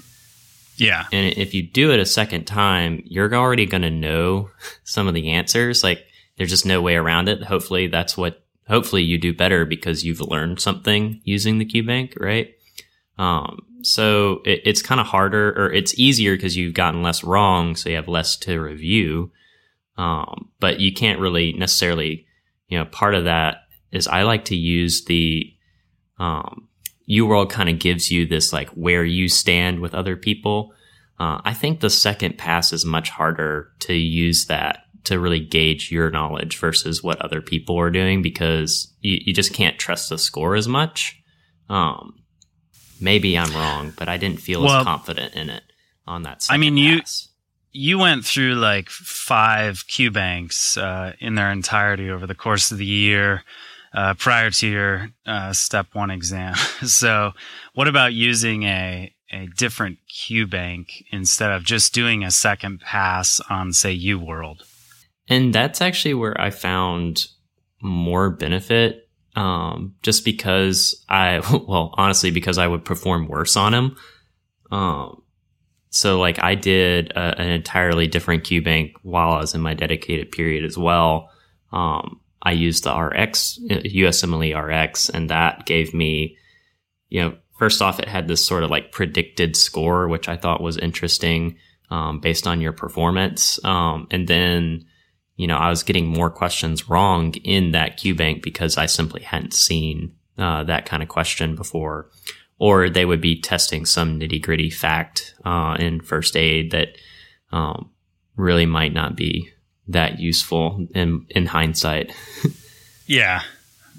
Yeah. 0.78 1.06
And 1.12 1.38
if 1.38 1.54
you 1.54 1.64
do 1.64 1.92
it 1.92 2.00
a 2.00 2.06
second 2.06 2.46
time, 2.46 3.02
you're 3.06 3.34
already 3.34 3.66
going 3.66 3.84
to 3.84 3.90
know 3.90 4.50
some 4.84 5.08
of 5.08 5.14
the 5.14 5.32
answers. 5.32 5.84
Like 5.84 6.06
there's 6.38 6.50
just 6.50 6.66
no 6.66 6.82
way 6.82 6.96
around 6.96 7.30
it. 7.30 7.44
Hopefully 7.44 7.88
that's 7.88 8.18
what, 8.18 8.44
hopefully 8.68 9.04
you 9.04 9.18
do 9.18 9.34
better 9.34 9.66
because 9.66 10.04
you've 10.04 10.22
learned 10.22 10.60
something 10.60 11.22
using 11.24 11.58
the 11.58 11.66
QBank, 11.66 12.20
right? 12.20 12.54
Um, 13.18 13.60
so 13.84 14.42
it, 14.46 14.62
it's 14.66 14.82
kind 14.82 15.02
of 15.02 15.08
harder 15.08 15.50
or 15.52 15.72
it's 15.72 15.98
easier 16.00 16.36
because 16.36 16.58
you've 16.58 16.74
gotten 16.74 17.04
less 17.04 17.24
wrong. 17.24 17.76
So 17.76 17.90
you 17.90 17.96
have 17.96 18.08
less 18.08 18.36
to 18.38 18.60
review. 18.60 19.32
Um, 19.98 20.50
but 20.60 20.80
you 20.80 20.94
can't 20.94 21.20
really 21.20 21.54
necessarily, 21.54 22.26
you 22.68 22.78
know, 22.78 22.86
part 22.86 23.14
of 23.14 23.26
that 23.26 23.58
is 23.92 24.08
I 24.08 24.24
like 24.24 24.46
to 24.46 24.56
use 24.56 25.06
the, 25.06 25.54
um, 26.18 26.68
UWorld 27.10 27.50
kind 27.50 27.70
of 27.70 27.80
gives 27.80 28.10
you 28.10 28.26
this 28.26 28.54
like 28.54 28.70
where 28.70 29.04
you 29.04 29.28
stand 29.28 29.80
with 29.80 29.94
other 29.94 30.16
people. 30.16 30.74
Uh, 31.20 31.42
I 31.44 31.54
think 31.54 31.80
the 31.80 31.90
second 31.90 32.38
pass 32.38 32.74
is 32.74 32.86
much 32.86 33.10
harder 33.10 33.70
to 33.82 33.94
use 33.94 34.46
that 34.46 34.80
to 35.04 35.20
really 35.20 35.40
gauge 35.40 35.92
your 35.92 36.10
knowledge 36.10 36.58
versus 36.58 37.04
what 37.04 37.22
other 37.22 37.42
people 37.42 37.78
are 37.78 37.92
doing 37.92 38.22
because 38.22 38.94
you, 39.02 39.20
you 39.26 39.34
just 39.34 39.54
can't 39.54 39.78
trust 39.78 40.10
the 40.10 40.18
score 40.18 40.56
as 40.56 40.68
much. 40.68 41.22
Um, 41.70 42.23
maybe 43.00 43.38
I'm 43.38 43.54
wrong, 43.54 43.94
but 43.98 44.08
I 44.08 44.18
didn't 44.18 44.42
feel 44.42 44.62
well, 44.62 44.80
as 44.80 44.86
confident 44.86 45.34
in 45.34 45.50
it 45.50 45.64
on 46.08 46.24
that. 46.24 46.46
I 46.50 46.58
mean, 46.58 46.76
pass. 46.76 47.30
you 47.74 47.96
you 47.96 47.98
went 47.98 48.26
through 48.26 48.56
like 48.56 48.90
five 48.90 49.86
QBanks 49.88 50.78
uh, 50.82 51.14
in 51.20 51.36
their 51.36 51.52
entirety 51.52 52.10
over 52.10 52.28
the 52.28 52.36
course 52.36 52.72
of 52.72 52.78
the 52.78 52.86
year 52.86 53.44
uh, 53.94 54.14
prior 54.16 54.50
to 54.50 54.68
your 54.68 55.10
uh, 55.26 55.54
step 55.54 55.88
one 55.94 56.12
exam. 56.12 56.56
so, 56.86 57.32
what 57.74 57.88
about 57.88 58.14
using 58.14 58.64
a 58.64 59.14
a 59.32 59.48
different 59.58 59.98
QBank 60.10 61.06
instead 61.12 61.52
of 61.52 61.64
just 61.64 61.94
doing 61.94 62.24
a 62.24 62.30
second 62.30 62.82
pass 62.82 63.42
on, 63.50 63.74
say, 63.74 63.98
UWorld? 63.98 64.62
And 65.28 65.54
that's 65.54 65.82
actually 65.82 66.14
where 66.14 66.40
I 66.40 66.52
found 66.52 67.28
more 67.82 68.30
benefit, 68.30 69.03
um, 69.36 69.96
just 70.02 70.26
because 70.26 71.04
I, 71.10 71.40
well, 71.68 71.94
honestly, 71.98 72.32
because 72.32 72.58
I 72.58 72.68
would 72.68 72.86
perform 72.86 73.28
worse 73.28 73.56
on 73.56 73.74
him. 73.74 73.98
Um, 74.72 75.22
so 75.90 76.20
like 76.20 76.42
I 76.42 76.56
did 76.56 77.12
a, 77.12 77.40
an 77.40 77.50
entirely 77.50 78.08
different 78.08 78.44
QBank 78.44 78.94
while 79.04 79.34
I 79.34 79.40
was 79.40 79.54
in 79.54 79.62
my 79.62 79.74
dedicated 79.74 80.32
period 80.32 80.66
as 80.66 80.78
well. 80.78 81.30
Um, 81.72 82.20
I 82.42 82.52
used 82.52 82.84
the 82.84 82.94
RX, 82.96 83.60
USMLE 83.70 84.54
RX, 84.60 85.10
and 85.10 85.30
that 85.30 85.66
gave 85.66 85.94
me, 85.94 86.38
you 87.10 87.22
know, 87.22 87.38
first 87.58 87.82
off, 87.82 88.00
it 88.00 88.08
had 88.08 88.28
this 88.28 88.46
sort 88.46 88.64
of 88.64 88.70
like 88.70 88.92
predicted 88.92 89.56
score, 89.56 90.08
which 90.08 90.28
I 90.28 90.36
thought 90.36 90.62
was 90.62 90.78
interesting 90.78 91.58
um, 91.90 92.20
based 92.20 92.48
on 92.48 92.60
your 92.60 92.74
performance. 92.74 93.64
Um, 93.64 94.08
and 94.12 94.28
then, 94.28 94.86
you 95.36 95.48
know, 95.48 95.58
I 95.58 95.70
was 95.70 95.84
getting 95.84 96.08
more 96.08 96.30
questions 96.30 96.90
wrong 96.90 97.34
in 97.44 97.72
that 97.72 97.98
QBank 97.98 98.44
because 98.44 98.78
I 98.78 98.86
simply 98.86 99.22
hadn't 99.22 99.54
seen 99.54 100.16
uh, 100.38 100.64
that 100.64 100.86
kind 100.86 101.02
of 101.02 101.10
question 101.10 101.56
before. 101.56 102.10
Or 102.60 102.90
they 102.90 103.04
would 103.04 103.20
be 103.20 103.42
testing 103.42 103.86
some 103.86 104.20
nitty 104.20 104.42
gritty 104.42 104.70
fact 104.70 105.36
uh, 105.44 105.76
in 105.80 106.02
first 106.02 106.38
aid 106.38 106.72
that 106.72 106.90
um, 107.52 107.90
really 108.36 108.66
might 108.66 108.94
not 108.94 109.16
be 109.16 109.52
that 109.88 110.20
useful 110.20 110.88
in 110.94 111.26
in 111.30 111.48
hindsight. 111.48 112.14
yeah. 113.06 113.42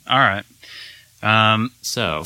All 0.08 0.18
right. 0.18 0.44
Um, 1.22 1.72
so, 1.82 2.22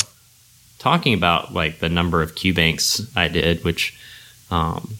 talking 0.78 1.14
about 1.14 1.54
like 1.54 1.78
the 1.78 1.88
number 1.88 2.22
of 2.22 2.34
QBanks 2.34 3.16
I 3.16 3.28
did, 3.28 3.64
which 3.64 3.98
um, 4.50 4.94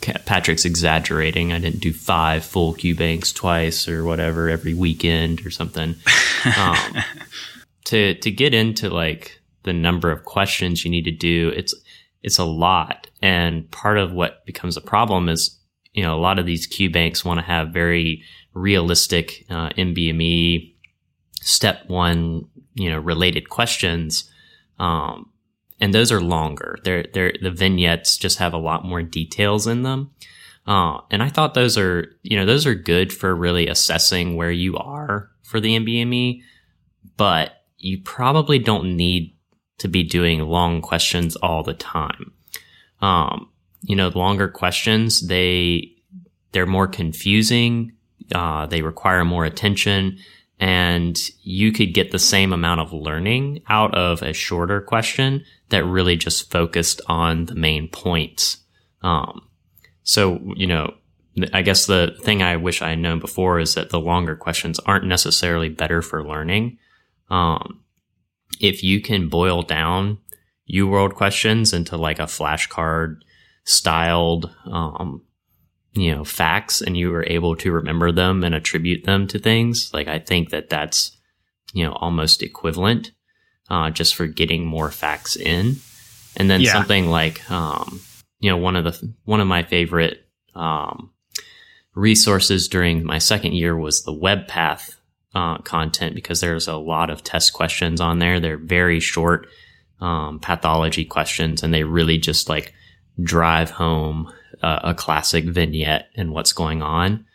Patrick's 0.00 0.64
exaggerating. 0.64 1.52
I 1.52 1.58
didn't 1.58 1.80
do 1.80 1.92
five 1.92 2.44
full 2.44 2.74
QBanks 2.74 3.34
twice 3.34 3.88
or 3.88 4.04
whatever 4.04 4.48
every 4.48 4.74
weekend 4.74 5.44
or 5.44 5.50
something. 5.50 5.94
Um, 6.56 6.94
to 7.84 8.14
to 8.14 8.30
get 8.30 8.54
into 8.54 8.88
like 8.88 9.40
the 9.64 9.72
number 9.72 10.10
of 10.10 10.24
questions 10.24 10.84
you 10.84 10.90
need 10.90 11.04
to 11.04 11.10
do, 11.10 11.52
it's 11.54 11.74
it's 12.22 12.38
a 12.38 12.44
lot, 12.44 13.08
and 13.22 13.70
part 13.70 13.98
of 13.98 14.12
what 14.12 14.44
becomes 14.46 14.76
a 14.76 14.82
problem 14.82 15.28
is 15.28 15.60
you 15.92 16.02
know, 16.02 16.14
a 16.14 16.20
lot 16.20 16.38
of 16.38 16.46
these 16.46 16.68
QBanks 16.68 17.24
want 17.24 17.38
to 17.38 17.46
have 17.46 17.70
very 17.70 18.22
realistic 18.54 19.44
uh, 19.50 19.70
NBME 19.70 20.74
step 21.40 21.88
one, 21.88 22.48
you 22.74 22.90
know, 22.90 22.98
related 22.98 23.48
questions. 23.48 24.30
Um, 24.78 25.29
and 25.80 25.94
those 25.94 26.12
are 26.12 26.20
longer. 26.20 26.78
They're, 26.84 27.06
they're, 27.12 27.32
the 27.40 27.50
vignettes 27.50 28.16
just 28.16 28.38
have 28.38 28.52
a 28.52 28.58
lot 28.58 28.84
more 28.84 29.02
details 29.02 29.66
in 29.66 29.82
them. 29.82 30.10
Uh, 30.66 31.00
and 31.10 31.22
I 31.22 31.30
thought 31.30 31.54
those 31.54 31.78
are, 31.78 32.14
you 32.22 32.36
know, 32.36 32.44
those 32.44 32.66
are 32.66 32.74
good 32.74 33.12
for 33.12 33.34
really 33.34 33.66
assessing 33.66 34.36
where 34.36 34.50
you 34.50 34.76
are 34.76 35.30
for 35.42 35.58
the 35.58 35.76
NBME, 35.78 36.42
but 37.16 37.64
you 37.78 38.00
probably 38.02 38.58
don't 38.58 38.96
need 38.96 39.34
to 39.78 39.88
be 39.88 40.02
doing 40.02 40.40
long 40.40 40.82
questions 40.82 41.34
all 41.36 41.62
the 41.62 41.74
time. 41.74 42.32
Um, 43.00 43.48
you 43.82 43.96
know, 43.96 44.08
longer 44.08 44.48
questions, 44.48 45.26
they, 45.26 45.92
they're 46.52 46.66
more 46.66 46.86
confusing. 46.86 47.92
Uh, 48.34 48.66
they 48.66 48.82
require 48.82 49.24
more 49.24 49.46
attention 49.46 50.18
and 50.60 51.18
you 51.42 51.72
could 51.72 51.94
get 51.94 52.10
the 52.10 52.18
same 52.18 52.52
amount 52.52 52.80
of 52.80 52.92
learning 52.92 53.62
out 53.68 53.94
of 53.94 54.22
a 54.22 54.34
shorter 54.34 54.82
question 54.82 55.42
that 55.70 55.84
really 55.84 56.16
just 56.16 56.50
focused 56.50 57.00
on 57.06 57.46
the 57.46 57.54
main 57.54 57.88
points. 57.88 58.58
Um, 59.00 59.48
so, 60.02 60.38
you 60.56 60.66
know, 60.66 60.94
I 61.54 61.62
guess 61.62 61.86
the 61.86 62.14
thing 62.22 62.42
I 62.42 62.56
wish 62.56 62.82
I 62.82 62.90
had 62.90 62.98
known 62.98 63.20
before 63.20 63.58
is 63.58 63.74
that 63.74 63.88
the 63.88 64.00
longer 64.00 64.36
questions 64.36 64.78
aren't 64.80 65.06
necessarily 65.06 65.70
better 65.70 66.02
for 66.02 66.26
learning. 66.26 66.78
Um, 67.30 67.80
if 68.60 68.84
you 68.84 69.00
can 69.00 69.30
boil 69.30 69.62
down 69.62 70.18
UWorld 70.70 71.14
questions 71.14 71.72
into 71.72 71.96
like 71.96 72.18
a 72.18 72.24
flashcard 72.24 73.20
styled 73.64 74.54
um, 74.66 75.22
you 75.92 76.14
know 76.14 76.24
facts 76.24 76.80
and 76.80 76.96
you 76.96 77.10
were 77.10 77.24
able 77.26 77.56
to 77.56 77.72
remember 77.72 78.12
them 78.12 78.44
and 78.44 78.54
attribute 78.54 79.04
them 79.04 79.26
to 79.26 79.38
things 79.38 79.92
like 79.92 80.08
i 80.08 80.18
think 80.18 80.50
that 80.50 80.68
that's 80.68 81.16
you 81.72 81.84
know 81.84 81.92
almost 81.92 82.42
equivalent 82.42 83.12
uh, 83.68 83.88
just 83.88 84.16
for 84.16 84.26
getting 84.26 84.66
more 84.66 84.90
facts 84.90 85.36
in 85.36 85.76
and 86.36 86.50
then 86.50 86.60
yeah. 86.60 86.72
something 86.72 87.08
like 87.08 87.48
um, 87.50 88.00
you 88.40 88.50
know 88.50 88.56
one 88.56 88.76
of 88.76 88.84
the 88.84 89.14
one 89.24 89.40
of 89.40 89.46
my 89.46 89.62
favorite 89.62 90.26
um, 90.54 91.12
resources 91.94 92.68
during 92.68 93.04
my 93.04 93.18
second 93.18 93.52
year 93.52 93.76
was 93.76 94.02
the 94.02 94.12
webpath 94.12 94.96
uh, 95.34 95.58
content 95.58 96.16
because 96.16 96.40
there's 96.40 96.66
a 96.66 96.76
lot 96.76 97.10
of 97.10 97.22
test 97.22 97.52
questions 97.52 98.00
on 98.00 98.18
there 98.18 98.40
they're 98.40 98.58
very 98.58 98.98
short 98.98 99.46
um, 100.00 100.40
pathology 100.40 101.04
questions 101.04 101.62
and 101.62 101.72
they 101.72 101.84
really 101.84 102.18
just 102.18 102.48
like 102.48 102.74
drive 103.22 103.70
home 103.70 104.32
uh, 104.62 104.80
a 104.84 104.94
classic 104.94 105.44
vignette 105.44 106.08
and 106.14 106.32
what's 106.32 106.52
going 106.52 106.82
on. 106.82 107.26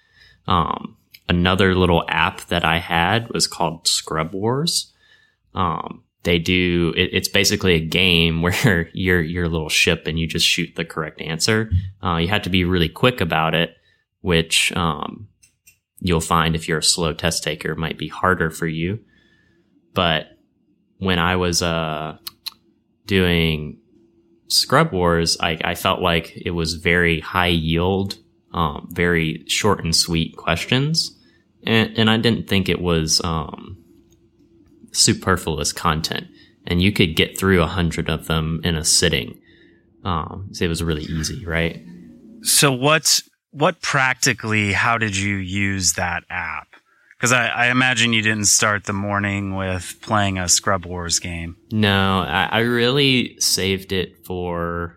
Um, 0.47 0.97
another 1.27 1.75
little 1.75 2.03
app 2.07 2.41
that 2.47 2.63
I 2.63 2.77
had 2.77 3.29
was 3.29 3.47
called 3.47 3.87
Scrub 3.87 4.33
Wars. 4.33 4.93
Um, 5.53 6.03
they 6.23 6.39
do 6.39 6.93
it, 6.97 7.09
it's 7.13 7.27
basically 7.27 7.75
a 7.75 7.85
game 7.85 8.41
where 8.41 8.89
you're 8.93 9.21
your 9.21 9.47
little 9.47 9.69
ship 9.69 10.07
and 10.07 10.19
you 10.19 10.27
just 10.27 10.45
shoot 10.45 10.75
the 10.75 10.85
correct 10.85 11.21
answer. 11.21 11.71
Uh, 12.03 12.17
you 12.17 12.27
have 12.27 12.43
to 12.43 12.49
be 12.49 12.63
really 12.63 12.89
quick 12.89 13.21
about 13.21 13.55
it, 13.55 13.75
which 14.21 14.71
um, 14.75 15.27
you'll 15.99 16.21
find 16.21 16.55
if 16.55 16.67
you're 16.67 16.79
a 16.79 16.83
slow 16.83 17.13
test 17.13 17.43
taker 17.43 17.75
might 17.75 17.97
be 17.97 18.07
harder 18.07 18.49
for 18.49 18.67
you. 18.67 18.99
But 19.93 20.27
when 20.97 21.19
I 21.19 21.37
was 21.37 21.61
uh, 21.61 22.17
doing 23.05 23.77
Scrub 24.47 24.91
Wars, 24.91 25.37
I, 25.39 25.59
I 25.63 25.75
felt 25.75 26.01
like 26.01 26.33
it 26.35 26.51
was 26.51 26.75
very 26.75 27.19
high 27.19 27.47
yield, 27.47 28.17
um, 28.53 28.87
very 28.91 29.43
short 29.47 29.83
and 29.83 29.95
sweet 29.95 30.37
questions. 30.37 31.17
And, 31.63 31.97
and 31.97 32.09
I 32.09 32.17
didn't 32.17 32.47
think 32.47 32.69
it 32.69 32.81
was, 32.81 33.21
um, 33.23 33.77
superfluous 34.95 35.73
content, 35.73 36.27
and 36.65 36.81
you 36.81 36.91
could 36.91 37.15
get 37.15 37.37
through 37.37 37.61
a 37.61 37.67
hundred 37.67 38.09
of 38.09 38.27
them 38.27 38.61
in 38.63 38.75
a 38.75 38.85
sitting. 38.85 39.39
Um, 40.03 40.49
so 40.51 40.65
it 40.65 40.67
was 40.67 40.83
really 40.83 41.03
easy, 41.03 41.45
right? 41.45 41.83
So 42.41 42.71
what's 42.71 43.27
what 43.51 43.81
practically? 43.81 44.73
How 44.73 44.97
did 44.97 45.17
you 45.17 45.35
use 45.35 45.93
that 45.93 46.23
app? 46.29 46.67
Because 47.25 47.33
I, 47.33 47.47
I, 47.47 47.71
imagine 47.71 48.13
you 48.13 48.21
didn't 48.21 48.45
start 48.45 48.83
the 48.83 48.93
morning 48.93 49.55
with 49.55 49.97
playing 50.03 50.37
a 50.37 50.47
Scrub 50.47 50.85
Wars 50.85 51.17
game. 51.17 51.57
No, 51.71 52.19
I, 52.19 52.49
I 52.51 52.59
really 52.59 53.39
saved 53.39 53.91
it 53.91 54.23
for. 54.27 54.95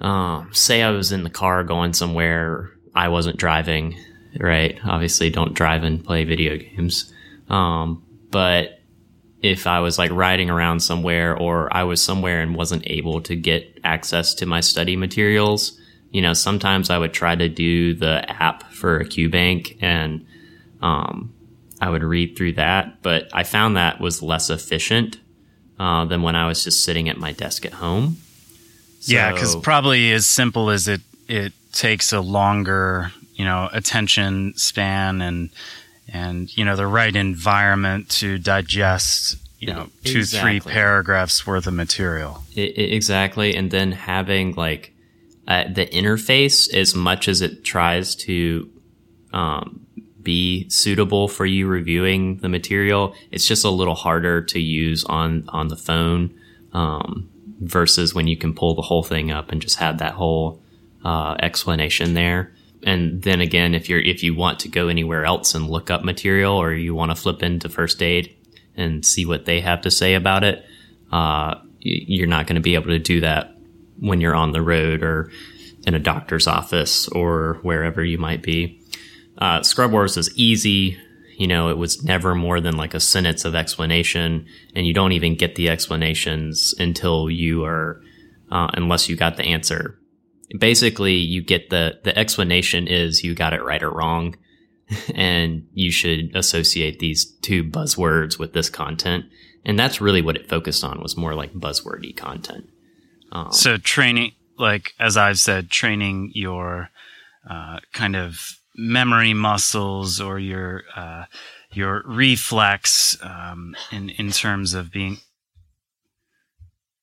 Um, 0.00 0.52
say 0.52 0.82
I 0.82 0.90
was 0.90 1.12
in 1.12 1.22
the 1.22 1.30
car 1.30 1.62
going 1.62 1.92
somewhere, 1.92 2.72
I 2.92 3.08
wasn't 3.08 3.36
driving, 3.36 3.96
right? 4.40 4.76
Obviously, 4.84 5.30
don't 5.30 5.54
drive 5.54 5.84
and 5.84 6.04
play 6.04 6.24
video 6.24 6.56
games. 6.56 7.14
Um, 7.48 8.04
but 8.32 8.80
if 9.42 9.68
I 9.68 9.78
was 9.78 9.96
like 9.96 10.10
riding 10.10 10.50
around 10.50 10.80
somewhere 10.80 11.38
or 11.38 11.72
I 11.72 11.84
was 11.84 12.02
somewhere 12.02 12.40
and 12.40 12.56
wasn't 12.56 12.82
able 12.90 13.20
to 13.20 13.36
get 13.36 13.78
access 13.84 14.34
to 14.34 14.46
my 14.46 14.58
study 14.58 14.96
materials, 14.96 15.78
you 16.10 16.20
know, 16.20 16.32
sometimes 16.32 16.90
I 16.90 16.98
would 16.98 17.12
try 17.12 17.36
to 17.36 17.48
do 17.48 17.94
the 17.94 18.28
app 18.28 18.72
for 18.72 18.98
a 18.98 19.04
QBank 19.04 19.78
and 19.80 20.26
um, 20.84 21.32
I 21.80 21.88
would 21.90 22.04
read 22.04 22.36
through 22.36 22.52
that. 22.52 23.02
But 23.02 23.28
I 23.32 23.42
found 23.42 23.76
that 23.76 24.00
was 24.00 24.22
less 24.22 24.50
efficient 24.50 25.18
uh, 25.80 26.04
than 26.04 26.22
when 26.22 26.36
I 26.36 26.46
was 26.46 26.62
just 26.62 26.84
sitting 26.84 27.08
at 27.08 27.16
my 27.16 27.32
desk 27.32 27.64
at 27.64 27.72
home. 27.72 28.18
So, 29.00 29.12
yeah, 29.12 29.32
because 29.32 29.56
probably 29.56 30.12
as 30.12 30.26
simple 30.26 30.70
as 30.70 30.86
it 30.86 31.00
it 31.26 31.52
takes 31.72 32.12
a 32.12 32.20
longer 32.20 33.10
you 33.34 33.44
know 33.44 33.68
attention 33.72 34.54
span 34.56 35.20
and 35.20 35.50
and 36.08 36.56
you 36.56 36.64
know 36.64 36.76
the 36.76 36.86
right 36.86 37.14
environment 37.16 38.08
to 38.08 38.38
digest 38.38 39.36
you 39.58 39.72
know 39.72 39.88
two 40.04 40.18
exactly. 40.18 40.60
three 40.60 40.72
paragraphs 40.72 41.46
worth 41.46 41.66
of 41.66 41.74
material 41.74 42.44
it, 42.54 42.78
it, 42.78 42.92
exactly 42.92 43.56
and 43.56 43.70
then 43.70 43.92
having 43.92 44.54
like 44.54 44.94
uh, 45.48 45.64
the 45.64 45.86
interface 45.86 46.72
as 46.72 46.94
much 46.94 47.28
as 47.28 47.40
it 47.40 47.64
tries 47.64 48.14
to 48.14 48.70
um, 49.32 49.83
be 50.24 50.68
suitable 50.68 51.28
for 51.28 51.46
you 51.46 51.66
reviewing 51.66 52.38
the 52.38 52.48
material 52.48 53.14
it's 53.30 53.46
just 53.46 53.64
a 53.64 53.70
little 53.70 53.94
harder 53.94 54.42
to 54.42 54.58
use 54.58 55.04
on 55.04 55.44
on 55.48 55.68
the 55.68 55.76
phone 55.76 56.34
um, 56.72 57.28
versus 57.60 58.14
when 58.14 58.26
you 58.26 58.36
can 58.36 58.54
pull 58.54 58.74
the 58.74 58.82
whole 58.82 59.02
thing 59.02 59.30
up 59.30 59.52
and 59.52 59.60
just 59.60 59.78
have 59.78 59.98
that 59.98 60.14
whole 60.14 60.60
uh, 61.04 61.36
explanation 61.40 62.14
there 62.14 62.50
and 62.84 63.22
then 63.22 63.40
again, 63.40 63.74
if 63.74 63.88
you're 63.88 64.00
if 64.00 64.22
you 64.22 64.34
want 64.34 64.60
to 64.60 64.68
go 64.68 64.88
anywhere 64.88 65.24
else 65.24 65.54
and 65.54 65.68
look 65.68 65.90
up 65.90 66.04
material, 66.04 66.54
or 66.54 66.72
you 66.72 66.94
want 66.94 67.10
to 67.10 67.14
flip 67.14 67.42
into 67.42 67.68
first 67.68 68.02
aid 68.02 68.36
and 68.76 69.04
see 69.04 69.24
what 69.24 69.46
they 69.46 69.60
have 69.60 69.80
to 69.82 69.90
say 69.90 70.14
about 70.14 70.44
it, 70.44 70.64
uh, 71.10 71.56
you're 71.80 72.26
not 72.26 72.46
going 72.46 72.56
to 72.56 72.60
be 72.60 72.74
able 72.74 72.88
to 72.88 72.98
do 72.98 73.20
that 73.20 73.56
when 74.00 74.20
you're 74.20 74.34
on 74.34 74.52
the 74.52 74.60
road 74.60 75.02
or 75.02 75.30
in 75.86 75.94
a 75.94 75.98
doctor's 75.98 76.46
office 76.46 77.08
or 77.08 77.58
wherever 77.62 78.04
you 78.04 78.18
might 78.18 78.42
be. 78.42 78.80
Uh, 79.38 79.62
Scrub 79.62 79.92
Wars 79.92 80.16
is 80.16 80.34
easy. 80.36 80.98
You 81.36 81.46
know, 81.46 81.68
it 81.68 81.78
was 81.78 82.04
never 82.04 82.34
more 82.34 82.60
than 82.60 82.76
like 82.76 82.94
a 82.94 83.00
sentence 83.00 83.44
of 83.44 83.54
explanation, 83.54 84.46
and 84.74 84.86
you 84.86 84.94
don't 84.94 85.12
even 85.12 85.34
get 85.34 85.56
the 85.56 85.68
explanations 85.68 86.74
until 86.78 87.28
you 87.28 87.64
are, 87.64 88.00
uh, 88.50 88.68
unless 88.74 89.08
you 89.08 89.16
got 89.16 89.36
the 89.36 89.44
answer. 89.44 89.98
Basically 90.58 91.14
you 91.14 91.42
get 91.42 91.70
the 91.70 91.98
the 92.04 92.16
explanation 92.16 92.86
is 92.86 93.24
you 93.24 93.34
got 93.34 93.52
it 93.52 93.64
right 93.64 93.82
or 93.82 93.90
wrong 93.90 94.36
and 95.14 95.66
you 95.72 95.90
should 95.90 96.34
associate 96.36 96.98
these 96.98 97.24
two 97.24 97.64
buzzwords 97.64 98.38
with 98.38 98.52
this 98.52 98.70
content. 98.70 99.24
And 99.64 99.78
that's 99.78 100.00
really 100.00 100.22
what 100.22 100.36
it 100.36 100.48
focused 100.48 100.84
on 100.84 101.00
was 101.00 101.16
more 101.16 101.34
like 101.34 101.54
buzzwordy 101.54 102.14
content. 102.14 102.68
Um, 103.32 103.50
so 103.50 103.78
training 103.78 104.32
like 104.58 104.94
as 105.00 105.16
i've 105.16 105.38
said 105.40 105.68
training 105.68 106.30
your 106.34 106.90
uh, 107.48 107.80
kind 107.92 108.14
of 108.14 108.60
memory 108.74 109.34
muscles 109.34 110.20
or 110.20 110.38
your 110.38 110.82
uh, 110.96 111.24
your 111.72 112.02
reflex 112.06 113.16
um, 113.22 113.74
in 113.90 114.10
in 114.10 114.30
terms 114.30 114.74
of 114.74 114.90
being 114.90 115.18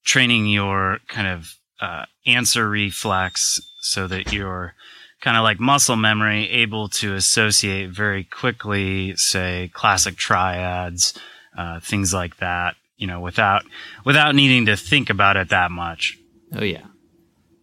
training 0.04 0.48
your 0.48 1.00
kind 1.08 1.28
of 1.28 1.56
uh, 1.80 2.06
answer 2.26 2.70
reflex 2.70 3.60
so 3.82 4.08
that 4.08 4.32
you're 4.32 4.74
kind 5.22 5.38
of 5.38 5.44
like 5.44 5.60
muscle 5.60 5.96
memory 5.96 6.50
able 6.50 6.90
to 6.90 7.16
associate 7.16 7.90
very 7.92 8.24
quickly, 8.24 9.16
say 9.16 9.70
classic 9.74 10.16
triads, 10.16 11.14
uh, 11.58 11.80
things 11.80 12.14
like 12.14 12.38
that, 12.38 12.76
you 12.98 13.08
know, 13.08 13.20
without, 13.20 13.64
without 14.04 14.36
needing 14.36 14.66
to 14.66 14.76
think 14.76 15.10
about 15.10 15.38
it 15.38 15.50
that 15.50 15.72
much. 15.72 16.18
Oh 16.56 16.64
yeah. 16.64 16.86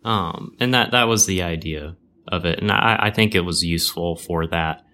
Um, 0.04 0.56
and 0.60 0.72
that, 0.72 0.92
that 0.92 1.08
was 1.08 1.26
the 1.26 1.42
idea 1.42 1.96
of 2.28 2.44
it. 2.44 2.60
And 2.60 2.70
I, 2.70 2.96
I 3.00 3.10
think 3.10 3.34
it 3.34 3.40
was 3.40 3.64
useful 3.64 4.16
for 4.16 4.46
that, 4.48 4.84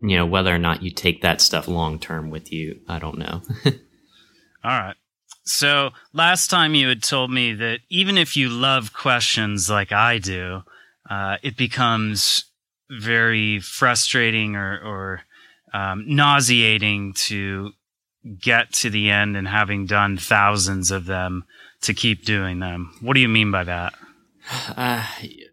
you 0.00 0.16
know, 0.16 0.26
whether 0.26 0.54
or 0.54 0.58
not 0.58 0.82
you 0.82 0.90
take 0.90 1.22
that 1.22 1.40
stuff 1.40 1.68
long 1.68 1.98
term 1.98 2.30
with 2.30 2.52
you, 2.52 2.80
I 2.88 2.98
don't 2.98 3.18
know. 3.18 3.42
All 4.64 4.78
right. 4.78 4.96
So 5.44 5.90
last 6.12 6.48
time 6.48 6.74
you 6.74 6.88
had 6.88 7.02
told 7.02 7.30
me 7.30 7.52
that 7.54 7.80
even 7.90 8.16
if 8.16 8.36
you 8.36 8.48
love 8.48 8.94
questions 8.94 9.68
like 9.68 9.92
I 9.92 10.18
do, 10.18 10.62
uh, 11.08 11.36
it 11.42 11.56
becomes 11.56 12.44
very 12.90 13.60
frustrating 13.60 14.56
or, 14.56 14.80
or 14.82 15.20
um, 15.74 16.04
nauseating 16.06 17.12
to 17.14 17.72
get 18.40 18.72
to 18.72 18.88
the 18.88 19.10
end 19.10 19.36
and 19.36 19.46
having 19.46 19.84
done 19.84 20.16
thousands 20.16 20.90
of 20.90 21.04
them 21.04 21.44
to 21.82 21.92
keep 21.92 22.24
doing 22.24 22.60
them. 22.60 22.94
What 23.02 23.14
do 23.14 23.20
you 23.20 23.28
mean 23.28 23.50
by 23.50 23.64
that? 23.64 23.94
Uh, 24.76 25.04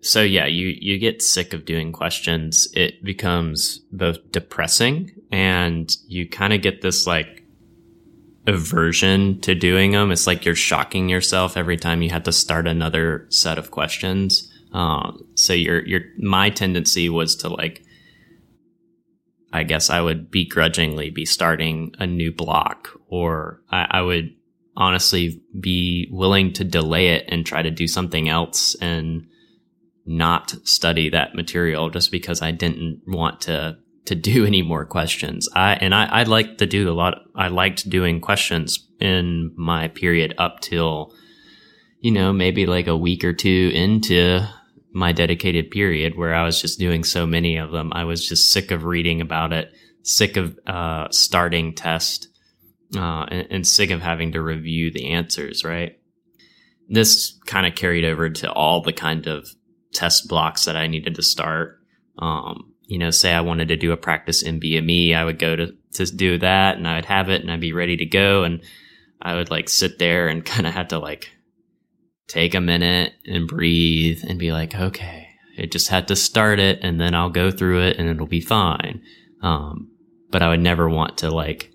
so 0.01 0.23
yeah, 0.23 0.47
you 0.47 0.75
you 0.79 0.97
get 0.97 1.21
sick 1.21 1.53
of 1.53 1.65
doing 1.65 1.91
questions. 1.91 2.67
It 2.73 3.03
becomes 3.03 3.79
both 3.91 4.31
depressing 4.31 5.11
and 5.31 5.95
you 6.07 6.27
kind 6.27 6.53
of 6.53 6.61
get 6.61 6.81
this 6.81 7.05
like 7.05 7.43
aversion 8.47 9.39
to 9.41 9.53
doing 9.53 9.91
them. 9.91 10.11
It's 10.11 10.25
like 10.25 10.43
you're 10.43 10.55
shocking 10.55 11.07
yourself 11.07 11.55
every 11.55 11.77
time 11.77 12.01
you 12.01 12.09
have 12.09 12.23
to 12.23 12.31
start 12.31 12.67
another 12.67 13.27
set 13.29 13.59
of 13.59 13.69
questions. 13.69 14.51
Um, 14.73 15.23
so 15.35 15.53
your 15.53 15.85
your 15.85 16.01
my 16.17 16.49
tendency 16.49 17.07
was 17.07 17.35
to 17.37 17.49
like, 17.49 17.83
I 19.53 19.61
guess 19.61 19.91
I 19.91 20.01
would 20.01 20.31
begrudgingly 20.31 21.11
be 21.11 21.25
starting 21.25 21.93
a 21.99 22.07
new 22.07 22.31
block, 22.31 22.89
or 23.07 23.61
I, 23.69 23.87
I 23.91 24.01
would 24.01 24.33
honestly 24.75 25.43
be 25.59 26.07
willing 26.11 26.53
to 26.53 26.63
delay 26.63 27.09
it 27.09 27.25
and 27.27 27.45
try 27.45 27.61
to 27.61 27.69
do 27.69 27.87
something 27.87 28.29
else 28.29 28.73
and 28.75 29.27
not 30.05 30.55
study 30.63 31.09
that 31.09 31.35
material 31.35 31.89
just 31.89 32.11
because 32.11 32.41
I 32.41 32.51
didn't 32.51 33.01
want 33.07 33.41
to 33.41 33.77
to 34.05 34.15
do 34.15 34.45
any 34.45 34.61
more 34.61 34.85
questions. 34.85 35.47
I 35.55 35.73
and 35.75 35.93
I, 35.93 36.21
I 36.21 36.23
to 36.23 36.65
do 36.65 36.89
a 36.89 36.93
lot. 36.93 37.19
I 37.35 37.49
liked 37.49 37.89
doing 37.89 38.19
questions 38.19 38.87
in 38.99 39.53
my 39.55 39.89
period 39.89 40.33
up 40.37 40.59
till, 40.59 41.13
you 41.99 42.11
know, 42.11 42.33
maybe 42.33 42.65
like 42.65 42.87
a 42.87 42.97
week 42.97 43.23
or 43.23 43.33
two 43.33 43.71
into 43.73 44.41
my 44.93 45.11
dedicated 45.11 45.71
period 45.71 46.17
where 46.17 46.33
I 46.33 46.43
was 46.43 46.59
just 46.59 46.79
doing 46.79 47.03
so 47.03 47.25
many 47.25 47.57
of 47.57 47.71
them. 47.71 47.91
I 47.93 48.03
was 48.03 48.27
just 48.27 48.51
sick 48.51 48.71
of 48.71 48.83
reading 48.83 49.21
about 49.21 49.53
it, 49.53 49.71
sick 50.03 50.35
of 50.35 50.57
uh, 50.67 51.07
starting 51.11 51.73
test, 51.73 52.27
uh, 52.95 53.25
and, 53.29 53.47
and 53.51 53.67
sick 53.67 53.91
of 53.91 54.01
having 54.01 54.33
to 54.33 54.41
review 54.41 54.91
the 54.91 55.11
answers. 55.11 55.63
Right. 55.63 55.97
This 56.89 57.39
kind 57.45 57.65
of 57.65 57.75
carried 57.75 58.03
over 58.03 58.29
to 58.29 58.51
all 58.51 58.81
the 58.81 58.93
kind 58.93 59.27
of 59.27 59.47
test 59.93 60.27
blocks 60.27 60.65
that 60.65 60.75
I 60.75 60.87
needed 60.87 61.15
to 61.15 61.21
start. 61.21 61.79
Um, 62.19 62.73
you 62.85 62.97
know, 62.97 63.09
say 63.09 63.33
I 63.33 63.41
wanted 63.41 63.69
to 63.69 63.77
do 63.77 63.91
a 63.91 63.97
practice 63.97 64.43
NBME, 64.43 65.15
I 65.15 65.23
would 65.23 65.39
go 65.39 65.55
to, 65.55 65.73
to 65.93 66.05
do 66.05 66.37
that 66.39 66.77
and 66.77 66.87
I 66.87 66.95
would 66.95 67.05
have 67.05 67.29
it 67.29 67.41
and 67.41 67.51
I'd 67.51 67.61
be 67.61 67.73
ready 67.73 67.97
to 67.97 68.05
go. 68.05 68.43
And 68.43 68.61
I 69.21 69.35
would 69.35 69.49
like 69.49 69.69
sit 69.69 69.99
there 69.99 70.27
and 70.27 70.45
kind 70.45 70.67
of 70.67 70.73
have 70.73 70.89
to 70.89 70.99
like 70.99 71.29
take 72.27 72.53
a 72.53 72.61
minute 72.61 73.13
and 73.25 73.47
breathe 73.47 74.21
and 74.27 74.39
be 74.39 74.51
like, 74.51 74.75
okay, 74.75 75.29
it 75.57 75.71
just 75.71 75.89
had 75.89 76.07
to 76.07 76.15
start 76.15 76.59
it 76.59 76.79
and 76.81 76.99
then 76.99 77.13
I'll 77.13 77.29
go 77.29 77.51
through 77.51 77.83
it 77.83 77.97
and 77.97 78.09
it'll 78.09 78.27
be 78.27 78.41
fine. 78.41 79.01
Um, 79.41 79.91
but 80.29 80.41
I 80.41 80.49
would 80.49 80.61
never 80.61 80.89
want 80.89 81.19
to 81.19 81.29
like, 81.29 81.71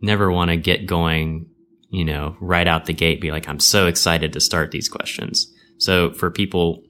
never 0.00 0.30
want 0.30 0.50
to 0.50 0.56
get 0.56 0.86
going, 0.86 1.46
you 1.90 2.04
know, 2.04 2.36
right 2.40 2.66
out 2.66 2.86
the 2.86 2.92
gate, 2.92 3.20
be 3.20 3.30
like, 3.30 3.48
I'm 3.48 3.60
so 3.60 3.86
excited 3.86 4.32
to 4.32 4.40
start 4.40 4.70
these 4.70 4.88
questions. 4.88 5.53
So 5.78 6.12
for 6.12 6.30
people 6.30 6.82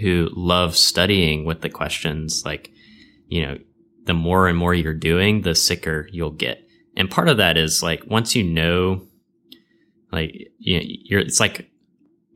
who 0.00 0.28
love 0.34 0.76
studying 0.76 1.44
with 1.44 1.60
the 1.60 1.68
questions, 1.68 2.42
like, 2.44 2.70
you 3.28 3.42
know, 3.44 3.58
the 4.04 4.14
more 4.14 4.48
and 4.48 4.56
more 4.56 4.74
you're 4.74 4.94
doing, 4.94 5.42
the 5.42 5.54
sicker 5.54 6.08
you'll 6.12 6.30
get. 6.30 6.62
And 6.96 7.10
part 7.10 7.28
of 7.28 7.36
that 7.38 7.56
is 7.56 7.82
like 7.82 8.06
once 8.06 8.34
you 8.34 8.42
know, 8.44 9.02
like 10.12 10.34
you 10.58 10.78
know, 10.78 10.84
you're, 10.86 11.20
it's 11.20 11.40
like 11.40 11.70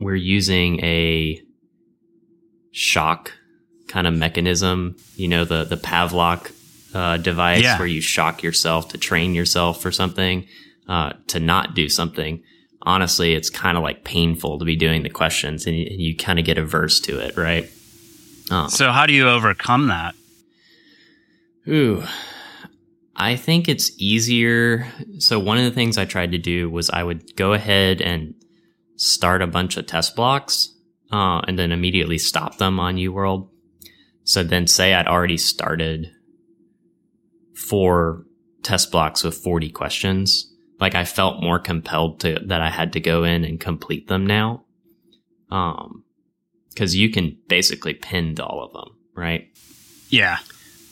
we're 0.00 0.14
using 0.14 0.84
a 0.84 1.40
shock 2.72 3.32
kind 3.88 4.06
of 4.06 4.14
mechanism. 4.14 4.96
You 5.16 5.28
know, 5.28 5.44
the 5.44 5.64
the 5.64 5.76
Pavlok 5.76 6.52
uh, 6.94 7.16
device 7.18 7.62
Yeah. 7.62 7.78
where 7.78 7.86
you 7.86 8.00
shock 8.00 8.42
yourself 8.42 8.88
to 8.90 8.98
train 8.98 9.34
yourself 9.34 9.80
for 9.80 9.90
something, 9.90 10.46
uh, 10.88 11.14
to 11.28 11.40
not 11.40 11.74
do 11.74 11.88
something. 11.88 12.42
Honestly, 12.84 13.34
it's 13.34 13.50
kind 13.50 13.76
of 13.76 13.82
like 13.82 14.04
painful 14.04 14.58
to 14.58 14.64
be 14.64 14.76
doing 14.76 15.02
the 15.02 15.10
questions 15.10 15.66
and 15.66 15.76
you, 15.76 15.86
you 15.90 16.16
kind 16.16 16.38
of 16.38 16.44
get 16.44 16.58
averse 16.58 17.00
to 17.00 17.18
it, 17.18 17.36
right? 17.36 17.70
Um, 18.50 18.68
So 18.68 18.90
how 18.90 19.06
do 19.06 19.12
you 19.12 19.28
overcome 19.28 19.88
that? 19.88 20.14
Ooh. 21.68 22.02
I 23.14 23.36
think 23.36 23.68
it's 23.68 23.92
easier. 23.98 24.86
So 25.18 25.38
one 25.38 25.58
of 25.58 25.64
the 25.64 25.70
things 25.70 25.96
I 25.96 26.04
tried 26.04 26.32
to 26.32 26.38
do 26.38 26.68
was 26.70 26.90
I 26.90 27.02
would 27.04 27.36
go 27.36 27.52
ahead 27.52 28.00
and 28.00 28.34
start 28.96 29.42
a 29.42 29.46
bunch 29.46 29.76
of 29.76 29.86
test 29.86 30.16
blocks, 30.16 30.74
uh, 31.12 31.40
and 31.46 31.58
then 31.58 31.72
immediately 31.72 32.18
stop 32.18 32.58
them 32.58 32.80
on 32.80 32.96
UWorld. 32.96 33.48
So 34.24 34.42
then 34.42 34.66
say 34.66 34.94
I'd 34.94 35.06
already 35.06 35.36
started 35.36 36.10
four 37.54 38.24
test 38.62 38.90
blocks 38.90 39.22
with 39.22 39.36
40 39.36 39.70
questions. 39.70 40.51
Like 40.82 40.96
I 40.96 41.04
felt 41.04 41.40
more 41.40 41.60
compelled 41.60 42.18
to 42.20 42.40
that 42.46 42.60
I 42.60 42.68
had 42.68 42.94
to 42.94 43.00
go 43.00 43.22
in 43.22 43.44
and 43.44 43.60
complete 43.60 44.08
them 44.08 44.26
now. 44.26 44.64
Um, 45.48 46.02
cause 46.74 46.96
you 46.96 47.08
can 47.08 47.38
basically 47.46 47.94
pin 47.94 48.34
all 48.40 48.64
of 48.64 48.72
them, 48.72 48.96
right? 49.14 49.46
Yeah. 50.08 50.38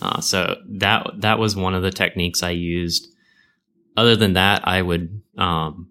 Uh, 0.00 0.20
so 0.20 0.58
that 0.68 1.10
that 1.16 1.40
was 1.40 1.56
one 1.56 1.74
of 1.74 1.82
the 1.82 1.90
techniques 1.90 2.44
I 2.44 2.50
used. 2.50 3.08
Other 3.96 4.14
than 4.14 4.34
that, 4.34 4.62
I 4.68 4.80
would, 4.80 5.22
um, 5.36 5.90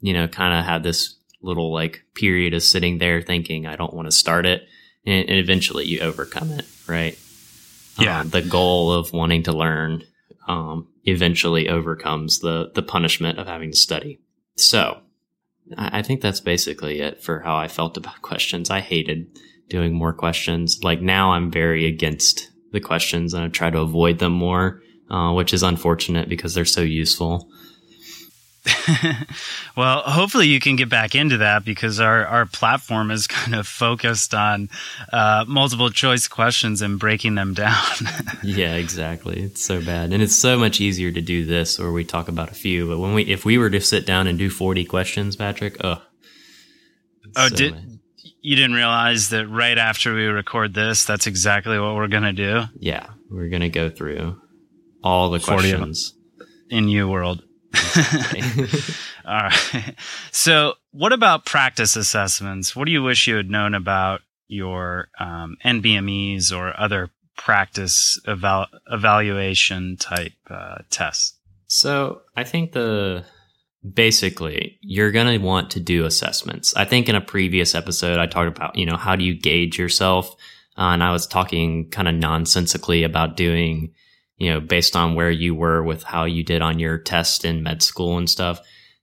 you 0.00 0.12
know, 0.12 0.28
kind 0.28 0.58
of 0.60 0.66
have 0.66 0.82
this 0.82 1.16
little 1.40 1.72
like 1.72 2.02
period 2.14 2.52
of 2.52 2.62
sitting 2.62 2.98
there 2.98 3.22
thinking 3.22 3.66
I 3.66 3.76
don't 3.76 3.94
want 3.94 4.06
to 4.06 4.12
start 4.12 4.44
it, 4.44 4.68
and, 5.06 5.30
and 5.30 5.38
eventually 5.38 5.86
you 5.86 6.00
overcome 6.00 6.50
it, 6.50 6.66
right? 6.86 7.18
Yeah. 7.98 8.20
Um, 8.20 8.28
the 8.28 8.42
goal 8.42 8.92
of 8.92 9.14
wanting 9.14 9.44
to 9.44 9.52
learn 9.52 10.04
um, 10.48 10.88
eventually 11.04 11.68
overcomes 11.68 12.40
the 12.40 12.70
the 12.74 12.82
punishment 12.82 13.38
of 13.38 13.46
having 13.46 13.70
to 13.70 13.76
study. 13.76 14.20
So, 14.56 15.00
I, 15.76 15.98
I 15.98 16.02
think 16.02 16.20
that's 16.20 16.40
basically 16.40 17.00
it 17.00 17.22
for 17.22 17.40
how 17.40 17.56
I 17.56 17.68
felt 17.68 17.96
about 17.96 18.22
questions. 18.22 18.70
I 18.70 18.80
hated 18.80 19.26
doing 19.68 19.94
more 19.94 20.12
questions. 20.12 20.82
Like 20.82 21.00
now, 21.00 21.32
I'm 21.32 21.50
very 21.50 21.86
against 21.86 22.50
the 22.72 22.80
questions 22.80 23.34
and 23.34 23.44
I 23.44 23.48
try 23.48 23.70
to 23.70 23.80
avoid 23.80 24.18
them 24.18 24.32
more, 24.32 24.82
uh, 25.10 25.32
which 25.32 25.52
is 25.52 25.62
unfortunate 25.62 26.28
because 26.28 26.54
they're 26.54 26.64
so 26.64 26.82
useful. 26.82 27.50
well, 29.76 30.02
hopefully 30.02 30.46
you 30.48 30.60
can 30.60 30.76
get 30.76 30.88
back 30.88 31.14
into 31.14 31.38
that 31.38 31.64
because 31.64 32.00
our, 32.00 32.26
our 32.26 32.46
platform 32.46 33.10
is 33.10 33.26
kind 33.28 33.54
of 33.54 33.66
focused 33.66 34.34
on 34.34 34.68
uh, 35.12 35.44
multiple 35.48 35.90
choice 35.90 36.28
questions 36.28 36.82
and 36.82 36.98
breaking 36.98 37.34
them 37.34 37.54
down. 37.54 37.82
yeah, 38.42 38.74
exactly. 38.74 39.40
It's 39.40 39.64
so 39.64 39.80
bad, 39.84 40.12
and 40.12 40.22
it's 40.22 40.36
so 40.36 40.58
much 40.58 40.80
easier 40.80 41.10
to 41.12 41.20
do 41.20 41.44
this 41.44 41.78
where 41.78 41.92
we 41.92 42.04
talk 42.04 42.28
about 42.28 42.50
a 42.50 42.54
few. 42.54 42.88
But 42.88 42.98
when 42.98 43.14
we, 43.14 43.22
if 43.24 43.44
we 43.44 43.58
were 43.58 43.70
to 43.70 43.80
sit 43.80 44.06
down 44.06 44.26
and 44.26 44.38
do 44.38 44.50
forty 44.50 44.84
questions, 44.84 45.36
Patrick, 45.36 45.76
ugh. 45.80 46.00
Oh, 47.36 47.48
So 47.48 47.54
did 47.56 47.74
many. 47.74 47.98
you 48.40 48.56
didn't 48.56 48.74
realize 48.74 49.28
that 49.30 49.46
right 49.48 49.76
after 49.78 50.14
we 50.14 50.24
record 50.26 50.74
this, 50.74 51.04
that's 51.04 51.26
exactly 51.26 51.78
what 51.78 51.94
we're 51.94 52.08
gonna 52.08 52.32
do 52.32 52.62
yeah, 52.78 53.06
we're 53.30 53.48
gonna 53.48 53.68
go 53.68 53.90
through 53.90 54.40
all 55.04 55.30
the 55.30 55.38
40 55.38 55.56
of 55.56 55.62
them. 55.62 55.78
questions. 55.90 56.14
in 56.70 56.86
UWorld. 56.86 57.42
All 59.24 59.42
right. 59.42 59.94
So, 60.32 60.74
what 60.92 61.12
about 61.12 61.44
practice 61.44 61.96
assessments? 61.96 62.74
What 62.74 62.86
do 62.86 62.92
you 62.92 63.02
wish 63.02 63.26
you 63.26 63.36
had 63.36 63.50
known 63.50 63.74
about 63.74 64.22
your 64.48 65.08
um, 65.20 65.56
NBMEs 65.64 66.56
or 66.56 66.78
other 66.80 67.10
practice 67.36 68.20
eval- 68.26 68.68
evaluation 68.90 69.96
type 69.96 70.32
uh, 70.50 70.78
tests? 70.90 71.38
So 71.68 72.22
I 72.36 72.44
think 72.44 72.72
the 72.72 73.24
basically 73.94 74.78
you're 74.82 75.12
going 75.12 75.26
to 75.26 75.44
want 75.44 75.70
to 75.70 75.80
do 75.80 76.04
assessments. 76.04 76.74
I 76.76 76.84
think 76.84 77.08
in 77.08 77.14
a 77.14 77.20
previous 77.20 77.74
episode 77.74 78.18
I 78.18 78.26
talked 78.26 78.56
about, 78.56 78.76
you 78.76 78.86
know, 78.86 78.96
how 78.96 79.16
do 79.16 79.24
you 79.24 79.38
gauge 79.38 79.78
yourself? 79.78 80.34
Uh, 80.76 80.92
and 80.92 81.02
I 81.02 81.12
was 81.12 81.26
talking 81.26 81.88
kind 81.90 82.08
of 82.08 82.14
nonsensically 82.14 83.04
about 83.04 83.36
doing, 83.36 83.92
you 84.38 84.50
know, 84.50 84.60
based 84.60 84.96
on 84.96 85.14
where 85.14 85.30
you 85.30 85.54
were 85.54 85.82
with 85.82 86.02
how 86.02 86.24
you 86.24 86.42
did 86.42 86.62
on 86.62 86.78
your 86.78 86.98
test 86.98 87.44
in 87.44 87.62
med 87.62 87.82
school 87.82 88.16
and 88.18 88.30
stuff. 88.30 88.60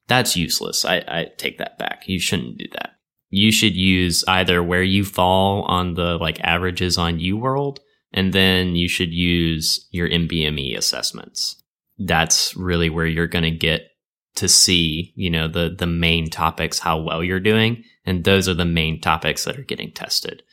That's 0.07 0.35
useless. 0.35 0.85
I, 0.85 0.97
I 1.07 1.27
take 1.37 1.57
that 1.57 1.77
back. 1.77 2.07
You 2.07 2.19
shouldn't 2.19 2.57
do 2.57 2.65
that. 2.73 2.91
You 3.29 3.51
should 3.51 3.75
use 3.75 4.23
either 4.27 4.63
where 4.63 4.83
you 4.83 5.03
fall 5.03 5.63
on 5.63 5.95
the 5.95 6.17
like 6.17 6.39
averages 6.41 6.97
on 6.97 7.19
UWorld, 7.19 7.79
and 8.13 8.33
then 8.33 8.75
you 8.75 8.87
should 8.87 9.13
use 9.13 9.87
your 9.91 10.09
NBME 10.09 10.77
assessments 10.77 11.61
that's 11.97 12.55
really 12.55 12.89
where 12.89 13.05
you're 13.05 13.27
going 13.27 13.43
to 13.43 13.51
get 13.51 13.91
to 14.35 14.47
see, 14.49 15.13
you 15.15 15.29
know, 15.29 15.47
the 15.47 15.73
the 15.77 15.87
main 15.87 16.29
topics, 16.29 16.79
how 16.79 16.99
well 16.99 17.23
you're 17.23 17.39
doing, 17.39 17.83
and 18.05 18.23
those 18.23 18.49
are 18.49 18.53
the 18.53 18.65
main 18.65 18.99
topics 18.99 19.45
that 19.45 19.57
are 19.57 19.63
getting 19.63 19.91
tested. 19.91 20.43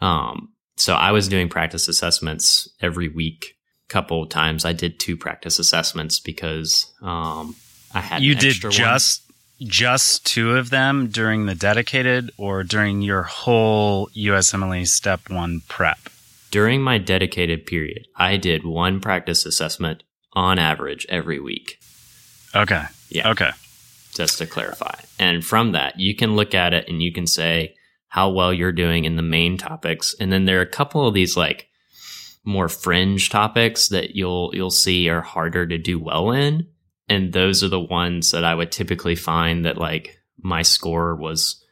Um, 0.00 0.52
so 0.76 0.94
I 0.94 1.12
was 1.12 1.28
doing 1.28 1.48
practice 1.48 1.86
assessments 1.86 2.68
every 2.80 3.08
week. 3.08 3.56
Couple 3.90 4.22
of 4.22 4.28
times 4.30 4.64
I 4.64 4.72
did 4.72 4.98
two 4.98 5.16
practice 5.16 5.58
assessments 5.58 6.20
because 6.20 6.90
um, 7.02 7.56
I 7.92 8.00
had 8.00 8.22
you 8.22 8.34
did 8.36 8.50
extra 8.50 8.70
one. 8.70 8.76
just 8.76 9.22
just 9.60 10.24
two 10.24 10.52
of 10.56 10.70
them 10.70 11.08
during 11.08 11.44
the 11.46 11.54
dedicated 11.56 12.30
or 12.38 12.62
during 12.62 13.02
your 13.02 13.24
whole 13.24 14.08
USMLE 14.16 14.86
step 14.86 15.28
one 15.28 15.60
prep. 15.68 15.98
during 16.50 16.80
my 16.82 16.98
dedicated 16.98 17.66
period. 17.66 18.06
I 18.16 18.36
did 18.36 18.64
one 18.64 19.00
practice 19.00 19.44
assessment 19.44 20.02
on 20.34 20.58
average 20.58 21.04
every 21.08 21.40
week. 21.40 21.78
Okay. 22.54 22.84
Yeah. 23.08 23.30
Okay. 23.30 23.50
just 24.14 24.38
to 24.38 24.46
clarify. 24.46 24.94
And 25.18 25.44
from 25.44 25.72
that, 25.72 25.98
you 25.98 26.14
can 26.14 26.36
look 26.36 26.54
at 26.54 26.72
it 26.72 26.88
and 26.88 27.02
you 27.02 27.12
can 27.12 27.26
say 27.26 27.74
how 28.08 28.30
well 28.30 28.52
you're 28.52 28.72
doing 28.72 29.04
in 29.04 29.16
the 29.16 29.22
main 29.22 29.56
topics. 29.58 30.14
And 30.20 30.32
then 30.32 30.44
there 30.44 30.58
are 30.58 30.62
a 30.62 30.66
couple 30.66 31.06
of 31.06 31.14
these 31.14 31.36
like 31.36 31.68
more 32.44 32.68
fringe 32.68 33.28
topics 33.28 33.88
that 33.88 34.16
you'll 34.16 34.50
you'll 34.54 34.70
see 34.70 35.08
are 35.08 35.20
harder 35.20 35.66
to 35.66 35.78
do 35.78 35.98
well 35.98 36.30
in. 36.32 36.66
And 37.08 37.32
those 37.32 37.64
are 37.64 37.68
the 37.68 37.80
ones 37.80 38.30
that 38.30 38.44
I 38.44 38.54
would 38.54 38.70
typically 38.70 39.16
find 39.16 39.64
that 39.64 39.78
like 39.78 40.18
my 40.42 40.62
score 40.62 41.16
was 41.16 41.62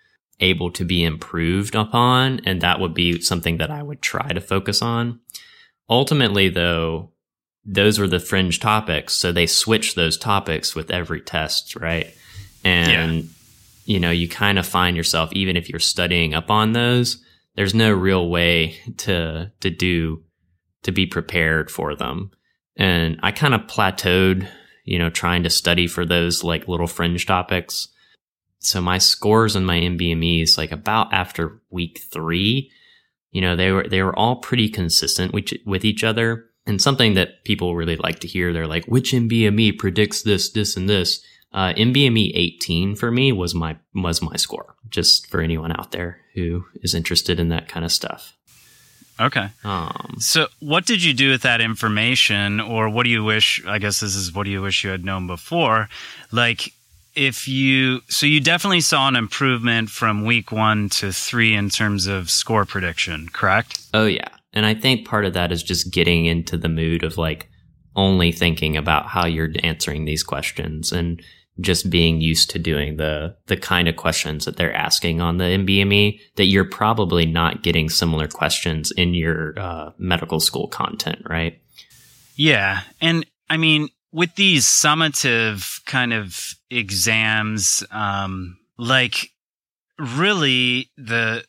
able 0.41 0.71
to 0.73 0.85
be 0.85 1.05
improved 1.05 1.75
upon. 1.75 2.41
And 2.45 2.61
that 2.61 2.81
would 2.81 2.95
be 2.95 3.21
something 3.21 3.59
that 3.59 3.71
I 3.71 3.83
would 3.83 4.03
try 4.03 4.33
to 4.33 4.41
focus 4.41 4.83
on. 4.83 5.21
Ultimately, 5.89 6.49
though, 6.49 7.13
those 7.65 7.99
were 7.99 8.09
the 8.09 8.21
fringe 8.21 8.61
topics. 8.61 9.15
So 9.15 9.33
they 9.33 9.47
switch 9.47 9.95
those 9.95 10.17
topics 10.17 10.75
with 10.75 10.91
every 10.91 11.21
test, 11.21 11.77
right? 11.77 12.13
And, 12.65 13.31
you 13.85 14.01
know, 14.01 14.11
you 14.11 14.29
kind 14.29 14.59
of 14.59 14.67
find 14.67 14.97
yourself, 14.97 15.33
even 15.33 15.57
if 15.57 15.69
you're 15.69 15.81
studying 15.81 16.35
up 16.35 16.51
on 16.51 16.73
those, 16.73 17.23
there's 17.57 17.75
no 17.75 17.93
real 17.93 18.29
way 18.29 18.79
to, 18.99 19.53
to 19.61 19.71
do, 19.71 20.23
to 20.89 20.93
be 20.93 21.05
prepared 21.05 21.71
for 21.71 21.95
them. 21.95 22.31
And 22.75 23.21
I 23.23 23.31
kind 23.31 23.55
of 23.55 23.67
plateaued, 23.67 24.49
you 24.85 24.99
know, 24.99 25.11
trying 25.11 25.43
to 25.43 25.51
study 25.51 25.87
for 25.87 26.07
those 26.07 26.43
like 26.43 26.67
little 26.67 26.87
fringe 26.87 27.27
topics. 27.27 27.89
So 28.59 28.81
my 28.81 28.97
scores 28.97 29.55
and 29.55 29.67
my 29.67 29.79
NBMEs, 29.79 30.57
like 30.57 30.73
about 30.73 31.13
after 31.13 31.61
week 31.71 32.01
three, 32.11 32.73
you 33.33 33.43
know, 33.43 33.55
they 33.55 33.71
were, 33.71 33.87
they 33.87 34.03
were 34.03 34.19
all 34.19 34.37
pretty 34.37 34.71
consistent 34.71 35.35
with, 35.35 35.51
with 35.67 35.85
each 35.85 36.03
other. 36.03 36.47
And 36.67 36.81
something 36.81 37.13
that 37.15 37.45
people 37.45 37.77
really 37.77 37.97
like 37.97 38.21
to 38.21 38.27
hear, 38.27 38.55
they're 38.55 38.67
like, 38.67 38.87
which 38.87 39.13
NBME 39.13 39.79
predicts 39.79 40.23
this, 40.23 40.51
this, 40.51 40.75
and 40.75 40.89
this? 40.89 41.23
Uh, 41.53 41.75
NBME 41.75 42.33
18 42.35 42.97
for 42.97 43.11
me 43.11 43.31
was 43.31 43.55
my, 43.55 43.77
was 43.95 44.23
my 44.23 44.37
score, 44.37 44.75
just 44.89 45.27
for 45.27 45.43
anyone 45.43 45.79
out 45.79 45.93
there 45.93 46.21
who 46.35 46.65
is 46.83 46.95
interested 46.95 47.39
in 47.39 47.51
that 47.51 47.69
kind 47.69 47.85
of 47.85 47.93
stuff. 47.93 48.38
Okay. 49.21 49.49
Um, 49.65 50.17
So, 50.19 50.47
what 50.61 50.87
did 50.87 51.03
you 51.03 51.13
do 51.15 51.31
with 51.31 51.43
that 51.43 51.61
information, 51.61 52.61
or 52.61 52.89
what 52.89 53.05
do 53.05 53.11
you 53.11 53.25
wish? 53.25 53.63
I 53.67 53.79
guess 53.79 54.01
this 54.01 54.15
is 54.15 54.33
what 54.33 54.45
do 54.45 54.51
you 54.51 54.63
wish 54.63 54.85
you 54.85 54.91
had 54.91 55.05
known 55.05 55.27
before? 55.27 55.89
Like, 56.31 56.73
if 57.15 57.49
you, 57.49 58.01
so 58.09 58.27
you 58.27 58.41
definitely 58.41 58.81
saw 58.81 59.09
an 59.09 59.17
improvement 59.17 59.91
from 59.91 60.25
week 60.25 60.53
one 60.53 60.89
to 60.91 61.13
three 61.13 61.55
in 61.55 61.69
terms 61.69 62.07
of 62.07 62.31
score 62.31 62.65
prediction, 62.65 63.29
correct? 63.33 63.81
Oh 63.93 64.07
yeah. 64.07 64.29
And 64.53 64.65
I 64.65 64.75
think 64.75 65.07
part 65.07 65.25
of 65.25 65.35
that 65.35 65.51
is 65.51 65.63
just 65.63 65.93
getting 65.93 66.27
into 66.27 66.57
the 66.57 66.69
mood 66.69 67.03
of 67.03 67.19
like 67.19 67.49
only 67.97 68.31
thinking 68.31 68.77
about 68.77 69.07
how 69.07 69.27
you're 69.27 69.51
answering 69.65 70.05
these 70.05 70.23
questions 70.23 70.93
and 70.93 71.21
just 71.61 71.91
being 71.91 72.21
used 72.21 72.51
to 72.51 72.59
doing 72.59 72.97
the 72.97 73.37
the 73.47 73.57
kind 73.57 73.89
of 73.89 73.97
questions 73.97 74.45
that 74.45 74.57
they're 74.57 74.75
asking 74.75 75.21
on 75.21 75.39
the 75.39 75.45
NBME 75.45 76.21
that 76.37 76.45
you're 76.45 76.65
probably 76.65 77.27
not 77.27 77.63
getting 77.63 77.89
similar 77.89 78.29
questions 78.29 78.91
in 78.93 79.15
your 79.15 79.59
uh, 79.59 79.91
medical 79.99 80.41
school 80.41 80.69
content, 80.69 81.23
right? 81.29 81.61
Yeah. 82.37 82.83
And 83.01 83.27
I 83.51 83.57
mean, 83.57 83.89
with 84.13 84.35
these 84.37 84.65
summative 84.65 85.85
kind 85.85 86.13
of 86.13 86.55
exams, 86.71 87.85
um, 87.91 88.59
like 88.79 89.33
really 89.99 90.91
the, 90.97 91.45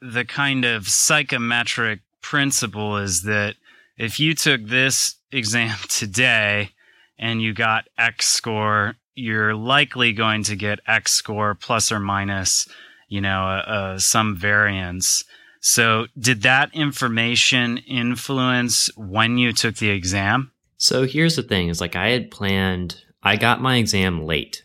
the 0.00 0.24
kind 0.24 0.64
of 0.64 0.88
psychometric 0.88 2.00
principle 2.22 2.96
is 2.96 3.22
that 3.22 3.56
if 3.96 4.20
you 4.20 4.34
took 4.34 4.64
this 4.64 5.16
exam 5.32 5.76
today 5.88 6.70
and 7.18 7.42
you 7.42 7.52
got 7.52 7.88
X 7.98 8.28
score, 8.28 8.94
you're 9.18 9.54
likely 9.54 10.12
going 10.12 10.44
to 10.44 10.56
get 10.56 10.80
X 10.86 11.12
score 11.12 11.54
plus 11.54 11.90
or 11.90 11.98
minus, 11.98 12.68
you 13.08 13.20
know, 13.20 13.42
uh, 13.42 13.70
uh, 13.70 13.98
some 13.98 14.36
variance. 14.36 15.24
So, 15.60 16.06
did 16.18 16.42
that 16.42 16.72
information 16.72 17.78
influence 17.78 18.90
when 18.96 19.38
you 19.38 19.52
took 19.52 19.76
the 19.76 19.90
exam? 19.90 20.52
So 20.78 21.04
here's 21.04 21.36
the 21.36 21.42
thing: 21.42 21.68
is 21.68 21.80
like 21.80 21.96
I 21.96 22.10
had 22.10 22.30
planned. 22.30 23.02
I 23.22 23.36
got 23.36 23.60
my 23.60 23.76
exam 23.76 24.24
late 24.24 24.62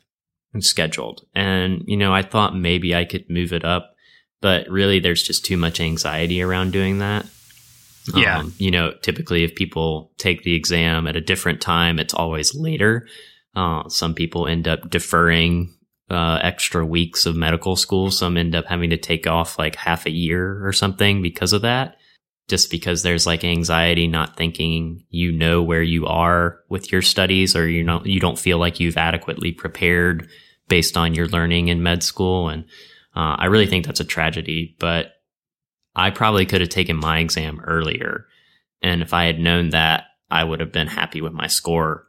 and 0.54 0.64
scheduled, 0.64 1.26
and 1.34 1.82
you 1.88 1.98
know 1.98 2.14
I 2.14 2.22
thought 2.22 2.56
maybe 2.56 2.96
I 2.96 3.06
could 3.06 3.30
move 3.30 3.52
it 3.52 3.66
up, 3.66 3.96
but 4.40 4.70
really 4.70 5.00
there's 5.00 5.24
just 5.24 5.44
too 5.44 5.58
much 5.58 5.80
anxiety 5.80 6.42
around 6.42 6.72
doing 6.72 7.00
that. 7.00 7.26
Yeah. 8.16 8.40
Um, 8.40 8.54
you 8.58 8.70
know, 8.70 8.94
typically 9.02 9.44
if 9.44 9.56
people 9.56 10.12
take 10.18 10.44
the 10.44 10.56
exam 10.56 11.08
at 11.08 11.16
a 11.16 11.22
different 11.22 11.62
time, 11.62 12.00
it's 12.00 12.14
always 12.14 12.54
later. 12.54 13.08
Uh, 13.56 13.88
some 13.90 14.14
people 14.14 14.48
end 14.48 14.68
up 14.68 14.90
deferring 14.90 15.74
uh, 16.10 16.40
extra 16.42 16.86
weeks 16.86 17.26
of 17.26 17.36
medical 17.36 17.76
school. 17.76 18.12
Some 18.12 18.38
end 18.38 18.56
up 18.56 18.66
having 18.66 18.90
to 18.90 18.98
take 18.98 19.28
off 19.28 19.58
like 19.58 19.76
half 19.76 20.06
a 20.06 20.12
year 20.12 20.66
or 20.66 20.74
something 20.74 21.22
because 21.22 21.54
of 21.54 21.62
that. 21.62 21.98
Just 22.50 22.70
because 22.70 23.04
there's 23.04 23.26
like 23.26 23.46
anxiety, 23.46 24.08
not 24.08 24.36
thinking 24.36 25.06
you 25.10 25.32
know 25.32 25.64
where 25.64 25.82
you 25.82 26.06
are 26.06 26.60
with 26.68 26.92
your 26.92 27.02
studies, 27.02 27.56
or 27.56 27.68
you 27.70 27.84
know 27.84 28.02
you 28.04 28.20
don't 28.20 28.38
feel 28.38 28.58
like 28.58 28.82
you've 28.82 28.98
adequately 28.98 29.54
prepared 29.54 30.28
based 30.68 30.98
on 30.98 31.14
your 31.14 31.28
learning 31.28 31.70
in 31.70 31.82
med 31.82 32.04
school. 32.04 32.50
And 32.50 32.66
uh, 33.16 33.38
I 33.40 33.46
really 33.46 33.68
think 33.68 33.86
that's 33.86 34.02
a 34.02 34.06
tragedy. 34.06 34.76
But 34.78 35.14
I 35.96 36.10
probably 36.10 36.46
could 36.46 36.60
have 36.60 36.70
taken 36.70 36.98
my 36.98 37.20
exam 37.20 37.62
earlier. 37.62 38.26
And 38.82 39.02
if 39.02 39.14
I 39.14 39.24
had 39.24 39.40
known 39.40 39.70
that, 39.70 40.06
I 40.30 40.44
would 40.44 40.60
have 40.60 40.72
been 40.72 40.88
happy 40.88 41.22
with 41.22 41.34
my 41.34 41.48
score. 41.48 42.08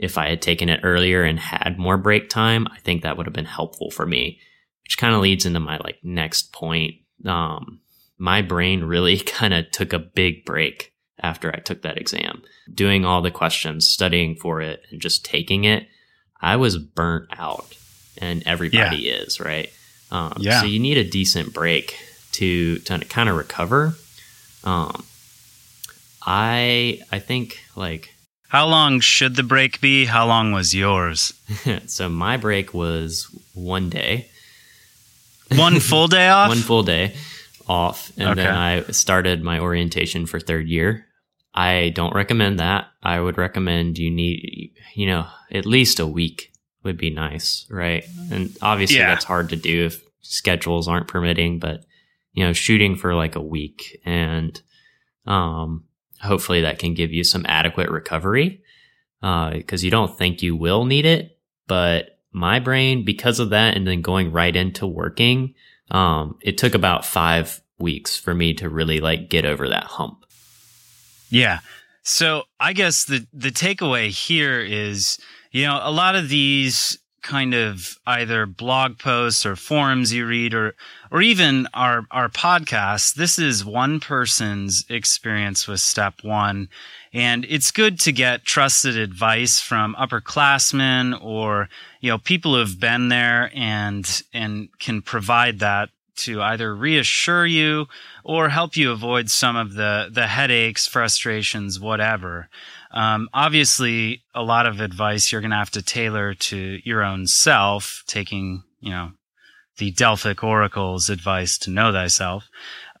If 0.00 0.16
I 0.16 0.30
had 0.30 0.40
taken 0.40 0.70
it 0.70 0.80
earlier 0.82 1.24
and 1.24 1.38
had 1.38 1.78
more 1.78 1.98
break 1.98 2.30
time, 2.30 2.66
I 2.72 2.78
think 2.80 3.02
that 3.02 3.16
would 3.16 3.26
have 3.26 3.34
been 3.34 3.44
helpful 3.44 3.90
for 3.90 4.06
me, 4.06 4.40
which 4.82 4.96
kind 4.96 5.14
of 5.14 5.20
leads 5.20 5.44
into 5.44 5.60
my 5.60 5.76
like 5.76 5.98
next 6.02 6.52
point. 6.54 6.94
Um, 7.26 7.80
my 8.16 8.40
brain 8.40 8.82
really 8.82 9.18
kind 9.18 9.52
of 9.52 9.70
took 9.70 9.92
a 9.92 9.98
big 9.98 10.46
break 10.46 10.94
after 11.22 11.54
I 11.54 11.58
took 11.58 11.82
that 11.82 11.98
exam. 11.98 12.42
Doing 12.72 13.04
all 13.04 13.20
the 13.20 13.30
questions, 13.30 13.86
studying 13.86 14.36
for 14.36 14.62
it, 14.62 14.82
and 14.90 15.02
just 15.02 15.22
taking 15.22 15.64
it, 15.64 15.86
I 16.40 16.56
was 16.56 16.78
burnt 16.78 17.28
out, 17.36 17.76
and 18.16 18.42
everybody 18.46 19.02
yeah. 19.02 19.12
is, 19.16 19.38
right? 19.38 19.70
Um, 20.10 20.38
yeah. 20.38 20.60
So 20.60 20.66
you 20.66 20.78
need 20.78 20.96
a 20.96 21.08
decent 21.08 21.52
break 21.52 21.98
to 22.32 22.78
to 22.80 22.98
kind 23.00 23.28
of 23.28 23.36
recover. 23.36 23.94
Um, 24.64 25.04
I 26.22 27.02
I 27.12 27.18
think 27.18 27.60
like 27.76 28.14
how 28.50 28.66
long 28.66 28.98
should 28.98 29.36
the 29.36 29.44
break 29.44 29.80
be? 29.80 30.06
How 30.06 30.26
long 30.26 30.50
was 30.50 30.74
yours? 30.74 31.32
so 31.86 32.08
my 32.08 32.36
break 32.36 32.74
was 32.74 33.28
one 33.54 33.88
day. 33.88 34.28
One 35.54 35.78
full 35.78 36.08
day 36.08 36.28
off. 36.38 36.48
one 36.48 36.58
full 36.58 36.82
day 36.82 37.14
off, 37.68 38.10
and 38.16 38.30
okay. 38.30 38.42
then 38.42 38.52
I 38.52 38.82
started 38.90 39.44
my 39.44 39.60
orientation 39.60 40.26
for 40.26 40.40
third 40.40 40.66
year. 40.66 41.06
I 41.54 41.92
don't 41.94 42.12
recommend 42.12 42.58
that. 42.58 42.88
I 43.04 43.20
would 43.20 43.38
recommend 43.38 43.98
you 43.98 44.10
need, 44.10 44.72
you 44.94 45.06
know, 45.06 45.28
at 45.52 45.64
least 45.64 46.00
a 46.00 46.06
week 46.06 46.52
would 46.82 46.96
be 46.96 47.10
nice, 47.10 47.66
right? 47.70 48.04
And 48.32 48.56
obviously 48.60 48.98
yeah. 48.98 49.10
that's 49.10 49.24
hard 49.24 49.50
to 49.50 49.56
do 49.56 49.86
if 49.86 50.02
schedules 50.22 50.88
aren't 50.88 51.06
permitting, 51.06 51.60
but 51.60 51.84
you 52.32 52.44
know, 52.44 52.52
shooting 52.52 52.96
for 52.96 53.14
like 53.14 53.36
a 53.36 53.40
week 53.40 54.00
and, 54.04 54.60
um, 55.26 55.84
hopefully 56.20 56.62
that 56.62 56.78
can 56.78 56.94
give 56.94 57.12
you 57.12 57.24
some 57.24 57.44
adequate 57.48 57.90
recovery. 57.90 58.62
Uh, 59.22 59.60
cause 59.66 59.82
you 59.82 59.90
don't 59.90 60.16
think 60.16 60.42
you 60.42 60.56
will 60.56 60.84
need 60.84 61.04
it, 61.04 61.38
but 61.66 62.20
my 62.32 62.58
brain, 62.58 63.04
because 63.04 63.40
of 63.40 63.50
that, 63.50 63.76
and 63.76 63.86
then 63.86 64.02
going 64.02 64.32
right 64.32 64.54
into 64.54 64.86
working, 64.86 65.54
um, 65.90 66.38
it 66.40 66.56
took 66.56 66.74
about 66.74 67.04
five 67.04 67.60
weeks 67.78 68.16
for 68.16 68.34
me 68.34 68.54
to 68.54 68.68
really 68.68 69.00
like 69.00 69.28
get 69.28 69.44
over 69.44 69.68
that 69.68 69.84
hump. 69.84 70.24
Yeah. 71.28 71.60
So 72.02 72.44
I 72.58 72.72
guess 72.72 73.04
the, 73.04 73.26
the 73.32 73.50
takeaway 73.50 74.08
here 74.08 74.60
is, 74.60 75.18
you 75.50 75.64
know, 75.66 75.80
a 75.82 75.90
lot 75.90 76.14
of 76.14 76.28
these 76.28 76.98
kind 77.22 77.54
of 77.54 77.98
either 78.06 78.46
blog 78.46 78.98
posts 78.98 79.44
or 79.44 79.56
forums 79.56 80.12
you 80.12 80.26
read 80.26 80.54
or 80.54 80.74
or 81.10 81.20
even 81.20 81.66
our 81.74 82.04
our 82.10 82.28
podcast 82.28 83.14
this 83.14 83.38
is 83.38 83.64
one 83.64 84.00
person's 84.00 84.84
experience 84.88 85.68
with 85.68 85.80
step 85.80 86.14
1 86.22 86.68
and 87.12 87.46
it's 87.48 87.70
good 87.70 87.98
to 88.00 88.12
get 88.12 88.44
trusted 88.44 88.96
advice 88.96 89.60
from 89.60 89.94
upperclassmen 89.96 91.22
or 91.22 91.68
you 92.00 92.10
know 92.10 92.18
people 92.18 92.54
who've 92.54 92.80
been 92.80 93.08
there 93.08 93.50
and 93.54 94.22
and 94.32 94.68
can 94.78 95.02
provide 95.02 95.58
that 95.58 95.90
to 96.16 96.42
either 96.42 96.74
reassure 96.74 97.46
you 97.46 97.86
or 98.24 98.48
help 98.48 98.76
you 98.76 98.90
avoid 98.90 99.30
some 99.30 99.56
of 99.56 99.74
the 99.74 100.08
the 100.12 100.26
headaches 100.26 100.86
frustrations 100.86 101.80
whatever 101.80 102.48
um, 102.90 103.28
obviously, 103.32 104.22
a 104.34 104.42
lot 104.42 104.66
of 104.66 104.80
advice 104.80 105.30
you're 105.30 105.40
going 105.40 105.52
to 105.52 105.56
have 105.56 105.70
to 105.72 105.82
tailor 105.82 106.34
to 106.34 106.78
your 106.84 107.04
own 107.04 107.26
self, 107.26 108.02
taking, 108.06 108.64
you 108.80 108.90
know, 108.90 109.12
the 109.78 109.92
Delphic 109.92 110.42
Oracle's 110.42 111.08
advice 111.08 111.56
to 111.58 111.70
know 111.70 111.92
thyself. 111.92 112.48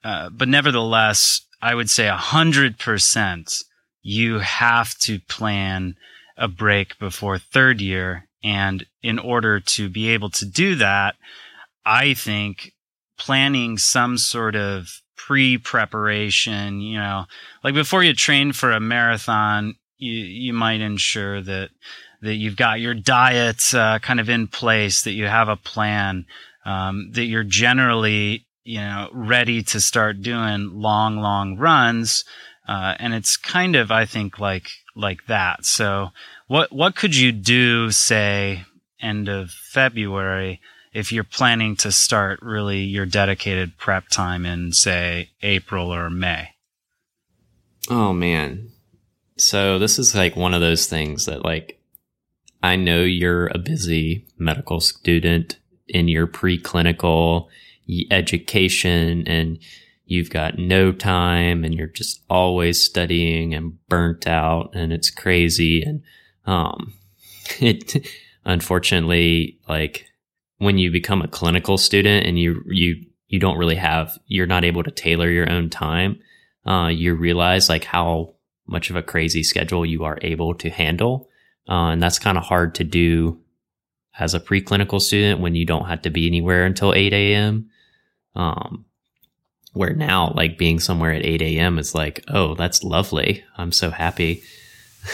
Uh, 0.04 0.30
but 0.30 0.48
nevertheless, 0.48 1.42
I 1.60 1.74
would 1.74 1.90
say 1.90 2.08
a 2.08 2.16
hundred 2.16 2.78
percent 2.78 3.62
you 4.02 4.38
have 4.38 4.96
to 4.98 5.18
plan 5.28 5.96
a 6.38 6.48
break 6.48 6.98
before 6.98 7.38
third 7.38 7.80
year. 7.80 8.28
And 8.42 8.86
in 9.02 9.18
order 9.18 9.60
to 9.60 9.90
be 9.90 10.08
able 10.10 10.30
to 10.30 10.46
do 10.46 10.76
that, 10.76 11.16
I 11.84 12.14
think 12.14 12.72
planning 13.20 13.78
some 13.78 14.18
sort 14.18 14.56
of 14.56 15.00
pre 15.16 15.58
preparation, 15.58 16.80
you 16.80 16.98
know, 16.98 17.26
like 17.62 17.74
before 17.74 18.02
you 18.02 18.14
train 18.14 18.52
for 18.52 18.72
a 18.72 18.80
marathon, 18.80 19.76
you 19.98 20.12
you 20.12 20.52
might 20.52 20.80
ensure 20.80 21.40
that 21.42 21.70
that 22.22 22.34
you've 22.34 22.56
got 22.56 22.80
your 22.80 22.94
diet 22.94 23.74
uh, 23.74 23.98
kind 24.00 24.18
of 24.20 24.28
in 24.28 24.48
place, 24.48 25.02
that 25.02 25.12
you 25.12 25.26
have 25.26 25.48
a 25.48 25.56
plan, 25.56 26.26
um, 26.64 27.10
that 27.12 27.24
you're 27.24 27.44
generally 27.44 28.46
you 28.64 28.80
know 28.80 29.08
ready 29.12 29.62
to 29.62 29.80
start 29.80 30.22
doing 30.22 30.70
long 30.72 31.18
long 31.18 31.56
runs, 31.58 32.24
uh, 32.66 32.94
and 32.98 33.14
it's 33.14 33.36
kind 33.36 33.76
of 33.76 33.90
I 33.90 34.06
think 34.06 34.38
like 34.38 34.70
like 34.96 35.26
that. 35.26 35.66
So 35.66 36.08
what 36.48 36.72
what 36.72 36.96
could 36.96 37.14
you 37.14 37.32
do 37.32 37.90
say 37.90 38.64
end 39.00 39.28
of 39.28 39.50
February? 39.50 40.60
If 40.92 41.12
you're 41.12 41.24
planning 41.24 41.76
to 41.76 41.92
start 41.92 42.40
really 42.42 42.80
your 42.80 43.06
dedicated 43.06 43.76
prep 43.78 44.08
time 44.08 44.44
in 44.44 44.72
say 44.72 45.30
April 45.42 45.92
or 45.92 46.10
May? 46.10 46.50
Oh 47.88 48.12
man, 48.12 48.70
so 49.36 49.78
this 49.78 49.98
is 49.98 50.14
like 50.14 50.36
one 50.36 50.54
of 50.54 50.60
those 50.60 50.86
things 50.86 51.26
that 51.26 51.44
like 51.44 51.80
I 52.62 52.76
know 52.76 53.02
you're 53.02 53.46
a 53.48 53.58
busy 53.58 54.26
medical 54.38 54.80
student 54.80 55.58
in 55.88 56.08
your 56.08 56.26
preclinical 56.26 57.48
education 58.10 59.26
and 59.26 59.58
you've 60.04 60.30
got 60.30 60.58
no 60.58 60.92
time 60.92 61.64
and 61.64 61.74
you're 61.74 61.86
just 61.86 62.22
always 62.28 62.82
studying 62.82 63.54
and 63.54 63.78
burnt 63.88 64.26
out 64.26 64.70
and 64.74 64.92
it's 64.92 65.10
crazy 65.10 65.82
and 65.82 66.02
um 66.46 66.92
it 67.60 68.06
unfortunately 68.44 69.58
like 69.68 70.09
when 70.60 70.78
you 70.78 70.90
become 70.90 71.20
a 71.20 71.28
clinical 71.28 71.76
student 71.76 72.26
and 72.26 72.38
you 72.38 72.62
you 72.66 73.04
you 73.28 73.38
don't 73.38 73.58
really 73.58 73.76
have 73.76 74.18
you're 74.26 74.46
not 74.46 74.64
able 74.64 74.82
to 74.82 74.90
tailor 74.90 75.28
your 75.28 75.50
own 75.50 75.68
time 75.68 76.18
uh 76.66 76.88
you 76.88 77.14
realize 77.14 77.68
like 77.68 77.84
how 77.84 78.34
much 78.70 78.88
of 78.88 78.96
a 78.96 79.02
crazy 79.02 79.42
schedule 79.42 79.84
you 79.84 80.04
are 80.04 80.18
able 80.22 80.54
to 80.54 80.70
handle. 80.70 81.28
Uh, 81.68 81.90
and 81.90 82.02
that's 82.02 82.18
kind 82.18 82.38
of 82.38 82.44
hard 82.44 82.74
to 82.76 82.84
do 82.84 83.40
as 84.18 84.32
a 84.32 84.40
preclinical 84.40 85.00
student 85.00 85.40
when 85.40 85.54
you 85.54 85.66
don't 85.66 85.86
have 85.86 86.02
to 86.02 86.10
be 86.10 86.26
anywhere 86.26 86.64
until 86.64 86.94
8 86.94 87.12
a.m. 87.12 87.68
Um, 88.34 88.86
where 89.72 89.92
now, 89.92 90.32
like 90.34 90.58
being 90.58 90.80
somewhere 90.80 91.12
at 91.12 91.24
8 91.24 91.42
a.m. 91.42 91.78
is 91.78 91.94
like, 91.94 92.24
oh, 92.28 92.54
that's 92.54 92.82
lovely. 92.82 93.44
I'm 93.56 93.72
so 93.72 93.90
happy. 93.90 94.42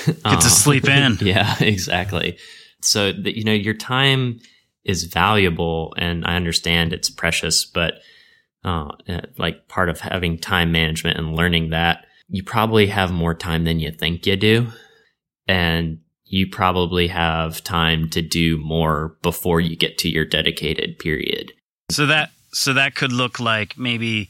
Get 0.07 0.19
uh, 0.25 0.41
to 0.41 0.51
sleep 0.51 0.89
in. 0.89 1.19
yeah, 1.21 1.57
exactly. 1.61 2.39
So 2.81 3.13
that, 3.13 3.37
you 3.37 3.45
know, 3.45 3.53
your 3.53 3.75
time 3.75 4.41
is 4.87 5.05
valuable 5.05 5.93
and 5.97 6.25
I 6.25 6.37
understand 6.37 6.93
it's 6.93 7.11
precious, 7.11 7.65
but 7.65 7.95
uh, 8.65 8.93
like 9.39 9.69
part 9.69 9.89
of 9.89 10.01
having 10.01 10.39
time 10.39 10.73
management 10.73 11.19
and 11.19 11.37
learning 11.37 11.71
that 11.71 12.07
you 12.29 12.43
probably 12.43 12.87
have 12.87 13.13
more 13.13 13.35
time 13.35 13.65
than 13.65 13.81
you 13.81 13.93
think 13.93 14.27
you 14.27 14.37
do. 14.37 14.69
And 15.47 15.99
you 16.25 16.49
probably 16.49 17.07
have 17.07 17.63
time 17.63 18.09
to 18.11 18.21
do 18.21 18.59
more 18.59 19.17
before 19.23 19.61
you 19.61 19.77
get 19.77 19.97
to 19.99 20.09
your 20.09 20.25
dedicated 20.25 20.99
period. 20.99 21.53
So 21.91 22.07
that 22.07 22.31
so 22.53 22.73
that 22.73 22.97
could 22.97 23.13
look 23.13 23.39
like 23.39 23.79
maybe 23.79 24.29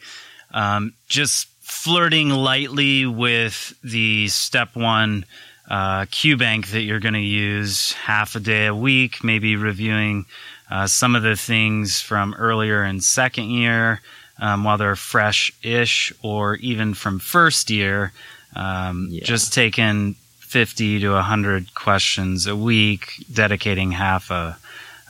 um, 0.52 0.92
just 1.08 1.48
flirting 1.62 2.28
lightly 2.28 3.06
with 3.06 3.72
the 3.82 4.28
step 4.28 4.76
one 4.76 5.24
uh, 5.68 6.02
QBank 6.06 6.70
that 6.70 6.82
you're 6.82 7.00
going 7.00 7.14
to 7.14 7.20
use 7.20 7.92
half 7.92 8.36
a 8.36 8.40
day 8.40 8.66
a 8.66 8.74
week, 8.74 9.24
maybe 9.24 9.56
reviewing 9.56 10.26
uh, 10.70 10.86
some 10.86 11.16
of 11.16 11.22
the 11.22 11.36
things 11.36 12.00
from 12.00 12.34
earlier 12.34 12.84
in 12.84 13.00
second 13.00 13.50
year 13.50 14.00
um, 14.38 14.64
while 14.64 14.78
they're 14.78 14.96
fresh 14.96 15.52
ish, 15.62 16.12
or 16.22 16.56
even 16.56 16.94
from 16.94 17.18
first 17.18 17.70
year. 17.70 18.12
Um, 18.54 19.08
yeah. 19.10 19.24
Just 19.24 19.52
taking 19.52 20.14
50 20.38 21.00
to 21.00 21.10
100 21.12 21.74
questions 21.74 22.46
a 22.46 22.56
week, 22.56 23.24
dedicating 23.32 23.92
half 23.92 24.30
a 24.30 24.56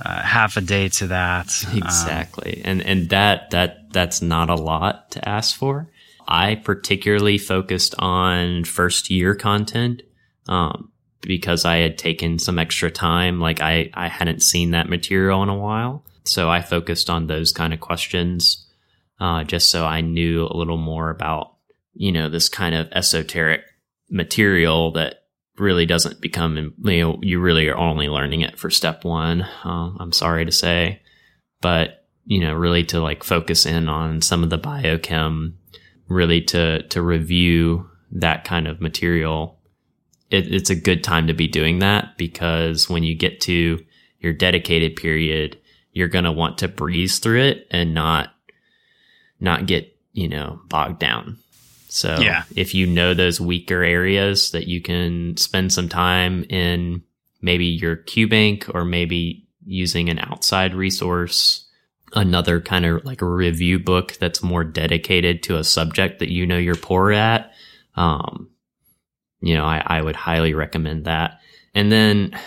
uh, 0.04 0.22
half 0.22 0.56
a 0.56 0.60
day 0.60 0.88
to 0.90 1.06
that. 1.06 1.46
Exactly. 1.74 2.62
Um, 2.64 2.70
and 2.70 2.82
and 2.82 3.08
that 3.10 3.50
that 3.50 3.92
that's 3.92 4.20
not 4.20 4.50
a 4.50 4.54
lot 4.54 5.10
to 5.12 5.28
ask 5.28 5.56
for. 5.56 5.88
I 6.28 6.56
particularly 6.56 7.38
focused 7.38 7.94
on 7.98 8.64
first 8.64 9.10
year 9.10 9.34
content 9.34 10.02
um, 10.48 10.90
because 11.20 11.64
I 11.64 11.76
had 11.76 11.98
taken 11.98 12.38
some 12.38 12.58
extra 12.58 12.90
time. 12.90 13.40
Like 13.40 13.60
I, 13.60 13.90
I 13.94 14.08
hadn't 14.08 14.42
seen 14.42 14.70
that 14.70 14.88
material 14.88 15.42
in 15.42 15.48
a 15.48 15.58
while. 15.58 16.04
So 16.24 16.50
I 16.50 16.60
focused 16.60 17.08
on 17.08 17.26
those 17.26 17.52
kind 17.52 17.72
of 17.72 17.80
questions 17.80 18.66
uh, 19.20 19.44
just 19.44 19.70
so 19.70 19.86
I 19.86 20.00
knew 20.00 20.46
a 20.46 20.56
little 20.56 20.76
more 20.76 21.10
about, 21.10 21.54
you 21.94 22.12
know, 22.12 22.28
this 22.28 22.48
kind 22.48 22.74
of 22.74 22.88
esoteric 22.92 23.62
material 24.10 24.92
that 24.92 25.22
really 25.58 25.86
doesn't 25.86 26.20
become, 26.20 26.74
you 26.84 26.98
know, 26.98 27.18
you 27.22 27.40
really 27.40 27.68
are 27.68 27.76
only 27.76 28.08
learning 28.08 28.42
it 28.42 28.58
for 28.58 28.70
step 28.70 29.04
one. 29.04 29.46
Um, 29.64 29.96
I'm 29.98 30.12
sorry 30.12 30.44
to 30.44 30.52
say, 30.52 31.00
but, 31.62 32.06
you 32.26 32.40
know, 32.40 32.52
really 32.52 32.84
to 32.84 33.00
like 33.00 33.24
focus 33.24 33.64
in 33.64 33.88
on 33.88 34.20
some 34.20 34.42
of 34.42 34.50
the 34.50 34.58
biochem, 34.58 35.54
really 36.08 36.42
to, 36.42 36.82
to 36.88 37.00
review 37.00 37.88
that 38.12 38.44
kind 38.44 38.68
of 38.68 38.80
material. 38.80 39.55
It, 40.30 40.52
it's 40.52 40.70
a 40.70 40.74
good 40.74 41.04
time 41.04 41.26
to 41.28 41.34
be 41.34 41.46
doing 41.46 41.78
that 41.80 42.16
because 42.16 42.88
when 42.88 43.02
you 43.02 43.14
get 43.14 43.40
to 43.42 43.84
your 44.20 44.32
dedicated 44.32 44.96
period, 44.96 45.58
you're 45.92 46.08
going 46.08 46.24
to 46.24 46.32
want 46.32 46.58
to 46.58 46.68
breeze 46.68 47.18
through 47.18 47.42
it 47.42 47.66
and 47.70 47.94
not, 47.94 48.34
not 49.40 49.66
get, 49.66 49.96
you 50.12 50.28
know, 50.28 50.60
bogged 50.68 50.98
down. 50.98 51.38
So 51.88 52.18
yeah. 52.20 52.42
if 52.54 52.74
you 52.74 52.86
know 52.86 53.14
those 53.14 53.40
weaker 53.40 53.82
areas 53.82 54.50
that 54.50 54.66
you 54.66 54.82
can 54.82 55.36
spend 55.36 55.72
some 55.72 55.88
time 55.88 56.44
in 56.50 57.02
maybe 57.40 57.64
your 57.64 57.96
QBank 57.96 58.74
or 58.74 58.84
maybe 58.84 59.46
using 59.64 60.10
an 60.10 60.18
outside 60.18 60.74
resource, 60.74 61.66
another 62.14 62.60
kind 62.60 62.84
of 62.84 63.04
like 63.04 63.22
a 63.22 63.26
review 63.26 63.78
book 63.78 64.16
that's 64.18 64.42
more 64.42 64.64
dedicated 64.64 65.42
to 65.44 65.56
a 65.56 65.64
subject 65.64 66.18
that 66.18 66.30
you 66.30 66.46
know 66.46 66.58
you're 66.58 66.76
poor 66.76 67.12
at. 67.12 67.52
Um, 67.94 68.50
you 69.40 69.54
know, 69.54 69.64
I, 69.64 69.82
I 69.84 70.02
would 70.02 70.16
highly 70.16 70.54
recommend 70.54 71.04
that. 71.04 71.40
And 71.74 71.90
then, 71.92 72.38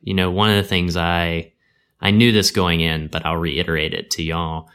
you 0.00 0.14
know, 0.14 0.30
one 0.30 0.50
of 0.50 0.56
the 0.56 0.68
things 0.68 0.96
I, 0.96 1.52
I 2.00 2.10
knew 2.10 2.32
this 2.32 2.50
going 2.50 2.80
in, 2.80 3.08
but 3.08 3.26
I'll 3.26 3.36
reiterate 3.36 3.94
it 3.94 4.10
to 4.12 4.22
y'all. 4.22 4.68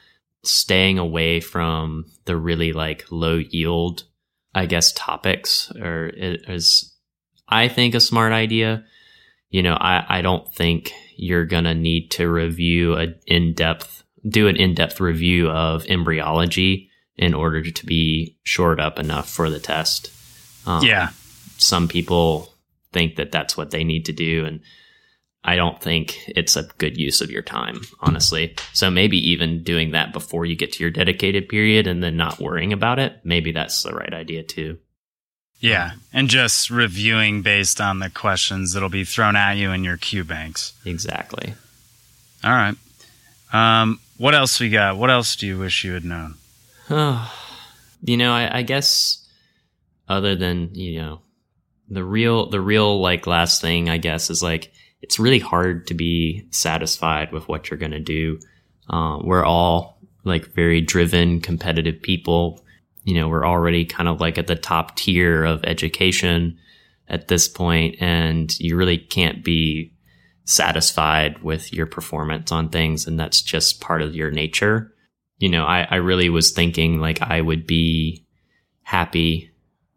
Staying 0.44 1.00
away 1.00 1.40
from 1.40 2.06
the 2.26 2.36
really 2.36 2.74
like 2.74 3.06
low 3.10 3.38
yield 3.38 4.04
I 4.56 4.66
guess, 4.66 4.92
topics 4.92 5.72
or 5.72 6.12
is, 6.14 6.94
I 7.48 7.68
think, 7.68 7.96
a 7.96 8.00
smart 8.00 8.34
idea. 8.34 8.86
You 9.50 9.64
know, 9.64 9.76
I, 9.76 10.06
I 10.20 10.22
don't 10.22 10.52
think 10.54 10.94
you're 11.16 11.46
to 11.64 11.74
need 11.74 12.12
to 12.12 12.30
review 12.30 12.96
an 12.96 13.16
in 13.26 13.54
depth, 13.54 14.04
do 14.28 14.48
an 14.48 14.56
in 14.56 14.76
depth 14.76 15.00
review 15.00 15.50
of 15.50 15.86
embryology 15.88 16.90
in 17.18 17.34
order 17.34 17.64
to 17.70 17.86
be 17.86 18.38
shored 18.44 18.80
up 18.80 19.00
enough 19.00 19.30
for 19.30 19.50
the 19.50 19.60
test. 19.60 20.12
Um, 20.66 20.84
yeah. 20.84 21.10
Some 21.64 21.88
people 21.88 22.54
think 22.92 23.16
that 23.16 23.32
that's 23.32 23.58
what 23.58 23.72
they 23.72 23.84
need 23.84 24.06
to 24.06 24.14
do. 24.14 24.46
And 24.46 24.62
I 25.44 25.56
don't 25.56 25.82
think 25.82 26.18
it's 26.28 26.56
a 26.56 26.64
good 26.78 26.98
use 26.98 27.20
of 27.22 27.32
your 27.32 27.42
time, 27.42 27.82
honestly. 28.00 28.56
So 28.72 28.90
maybe 28.90 29.18
even 29.32 29.64
doing 29.64 29.92
that 29.92 30.14
before 30.14 30.46
you 30.46 30.56
get 30.56 30.74
to 30.74 30.84
your 30.84 30.92
dedicated 30.92 31.50
period 31.50 31.88
and 31.88 32.02
then 32.02 32.16
not 32.16 32.40
worrying 32.40 32.72
about 32.72 33.00
it, 33.00 33.20
maybe 33.24 33.52
that's 33.52 33.84
the 33.84 33.94
right 33.94 34.14
idea 34.14 34.44
too. 34.44 34.78
Yeah, 35.60 35.92
and 36.12 36.30
just 36.30 36.70
reviewing 36.70 37.42
based 37.42 37.80
on 37.80 38.00
the 38.00 38.10
questions 38.10 38.74
that'll 38.74 38.90
be 38.90 39.06
thrown 39.06 39.38
at 39.38 39.54
you 39.54 39.72
in 39.72 39.86
your 39.86 39.98
QBanks. 39.98 40.74
Exactly. 40.86 41.54
All 42.44 42.52
right. 42.52 42.76
Um, 43.54 44.02
what 44.18 44.36
else 44.36 44.60
we 44.60 44.70
got? 44.70 44.98
What 44.98 45.10
else 45.10 45.38
do 45.38 45.48
you 45.48 45.58
wish 45.58 45.86
you 45.86 45.94
had 45.94 46.04
known? 46.04 46.36
you 46.90 48.18
know, 48.18 48.34
I, 48.34 48.58
I 48.58 48.62
guess 48.64 49.26
other 50.10 50.36
than 50.36 50.72
you 50.74 51.00
know 51.02 51.22
the 51.94 52.04
real 52.04 52.50
the 52.50 52.62
real 52.62 53.00
like 53.02 53.28
last 53.28 53.62
thing 53.62 53.90
I 53.90 53.98
guess 53.98 54.30
is 54.30 54.44
like 54.44 54.72
it's 55.02 55.20
really 55.20 55.40
hard 55.40 55.88
to 55.88 55.94
be 55.94 56.48
satisfied 56.50 57.32
with 57.32 57.48
what 57.48 57.70
you're 57.70 57.78
to 57.92 58.00
do. 58.00 58.40
Uh, 58.90 59.20
we're 59.22 59.44
all 59.44 60.00
like 60.24 60.54
very 60.54 60.82
driven, 60.82 61.42
competitive 61.42 62.02
people. 62.02 62.64
You 63.04 63.16
know, 63.16 63.28
we're 63.28 63.46
already 63.46 63.84
kind 63.84 64.08
of 64.08 64.22
like 64.22 64.38
at 64.38 64.48
the 64.48 64.56
top 64.56 64.96
tier 64.96 65.44
of 65.44 65.64
education 65.66 66.58
at 67.10 67.28
this 67.28 67.50
point, 67.50 67.98
and 68.00 68.58
you 68.60 68.78
really 68.78 68.98
can't 68.98 69.44
be 69.44 69.92
satisfied 70.46 71.42
with 71.44 71.74
your 71.74 71.86
performance 71.86 72.52
on 72.52 72.70
things. 72.70 73.06
And 73.06 73.20
that's 73.20 73.42
just 73.42 73.82
part 73.82 74.02
of 74.02 74.16
your 74.16 74.32
nature. 74.32 74.94
You 75.38 75.50
know, 75.50 75.66
I, 75.66 75.86
I 75.90 75.96
really 75.96 76.30
was 76.30 76.52
thinking 76.52 77.00
like 77.00 77.22
I 77.22 77.42
would 77.42 77.68
be 77.68 78.26
happy 78.84 79.52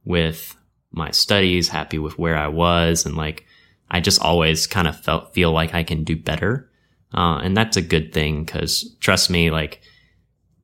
with 0.05 0.57
my 0.97 1.11
studies, 1.11 1.69
happy 1.69 1.99
with 1.99 2.19
where 2.19 2.37
I 2.37 2.49
was, 2.49 3.07
and 3.07 3.17
like 3.17 3.45
I 3.91 4.01
just 4.01 4.21
always 4.21 4.67
kind 4.67 4.89
of 4.89 4.99
felt 4.99 5.35
feel 5.35 5.53
like 5.53 5.75
I 5.75 5.83
can 5.83 6.05
do 6.05 6.17
better. 6.17 6.69
Uh, 7.15 7.39
and 7.39 7.57
that's 7.57 7.77
a 7.77 7.83
good 7.83 8.13
thing 8.13 8.45
because 8.45 8.95
trust 9.01 9.31
me, 9.31 9.51
like 9.51 9.81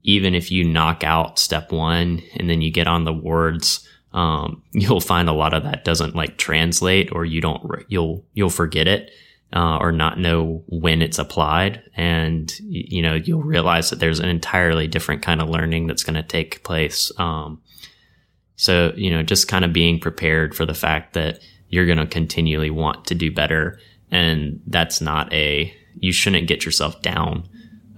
even 0.03 0.35
if 0.35 0.51
you 0.51 0.65
knock 0.65 1.05
out 1.05 1.39
step 1.39 1.71
one 1.71 2.23
and 2.37 2.51
then 2.51 2.61
you 2.61 2.71
get 2.71 2.89
on 2.89 3.05
the 3.05 3.13
wards, 3.13 3.89
um, 4.13 4.63
you'll 4.73 5.01
find 5.01 5.29
a 5.29 5.33
lot 5.33 5.55
of 5.55 5.63
that 5.63 5.85
doesn't 5.85 6.17
like 6.17 6.37
translate 6.37 7.13
or 7.13 7.25
you 7.25 7.41
don't, 7.41 7.63
you'll, 7.89 8.25
you'll 8.35 8.51
forget 8.51 8.89
it. 8.89 9.11
Uh, 9.55 9.77
or 9.83 9.93
not 9.93 10.19
know 10.19 10.65
when 10.67 11.03
it's 11.03 11.19
applied. 11.19 11.83
And, 11.95 12.51
you 12.61 13.03
know, 13.03 13.13
you'll 13.13 13.43
realize 13.43 13.91
that 13.91 13.99
there's 13.99 14.19
an 14.19 14.31
entirely 14.31 14.89
different 14.89 15.21
kind 15.21 15.43
of 15.43 15.51
learning 15.51 15.87
that's 15.87 16.05
going 16.05 16.15
to 16.15 16.23
take 16.23 16.65
place. 16.65 17.13
Um, 17.19 17.61
so, 18.57 18.93
you 18.97 19.11
know, 19.11 19.23
just 19.23 19.49
kind 19.49 19.65
of 19.65 19.73
being 19.73 19.99
prepared 19.99 20.55
for 20.55 20.67
the 20.67 20.75
fact 20.75 21.15
that 21.15 21.41
you're 21.69 21.87
going 21.87 21.99
to 21.99 22.07
continually 22.07 22.71
want 22.71 23.07
to 23.07 23.15
do 23.15 23.33
better. 23.33 23.79
And 24.11 24.61
that's 24.67 25.01
not 25.01 25.33
a, 25.33 25.75
you 25.97 26.13
shouldn't 26.13 26.47
get 26.47 26.65
yourself 26.65 27.01
down 27.03 27.49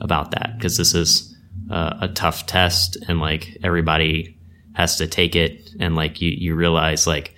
about 0.01 0.31
that 0.31 0.55
because 0.57 0.77
this 0.77 0.95
is 0.95 1.37
a, 1.71 1.99
a 2.03 2.09
tough 2.09 2.47
test 2.47 2.97
and 3.09 3.21
like 3.21 3.57
everybody 3.62 4.38
has 4.75 4.97
to 4.99 5.07
take 5.07 5.35
it. 5.35 5.71
And 5.81 5.97
like 5.97 6.21
you, 6.21 6.31
you 6.31 6.55
realize 6.55 7.07
like 7.07 7.35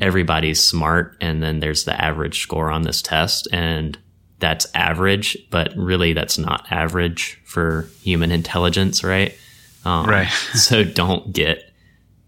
everybody's 0.00 0.62
smart 0.62 1.16
and 1.20 1.42
then 1.42 1.60
there's 1.60 1.84
the 1.84 2.00
average 2.00 2.40
score 2.40 2.70
on 2.70 2.82
this 2.82 3.02
test 3.02 3.48
and 3.52 3.98
that's 4.40 4.66
average, 4.74 5.36
but 5.50 5.76
really 5.76 6.12
that's 6.12 6.38
not 6.38 6.66
average 6.70 7.40
for 7.44 7.88
human 8.02 8.30
intelligence, 8.30 9.02
right? 9.02 9.36
Um, 9.84 10.06
right. 10.06 10.28
so 10.54 10.84
don't 10.84 11.32
get 11.32 11.67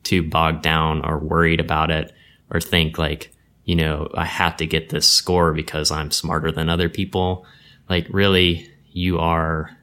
too 0.03 0.23
bogged 0.23 0.63
down 0.63 1.05
or 1.05 1.19
worried 1.19 1.61
about 1.61 1.91
it 1.91 2.13
or 2.51 2.61
think 2.61 2.99
like, 2.99 3.33
you 3.65 3.77
know, 3.77 4.09
I 4.15 4.25
have 4.25 4.57
to 4.57 4.67
get 4.67 4.89
this 4.89 5.07
score 5.07 5.53
because 5.53 5.91
I'm 5.91 6.11
smarter 6.11 6.51
than 6.51 6.69
other 6.69 6.89
people. 6.89 7.47
Like, 7.89 8.07
really, 8.11 8.69
you 8.91 9.19
are 9.19 9.77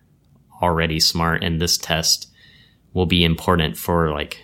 already 0.61 0.99
smart, 0.99 1.43
and 1.43 1.61
this 1.61 1.77
test 1.77 2.29
will 2.93 3.05
be 3.05 3.23
important 3.23 3.77
for, 3.77 4.11
like, 4.11 4.43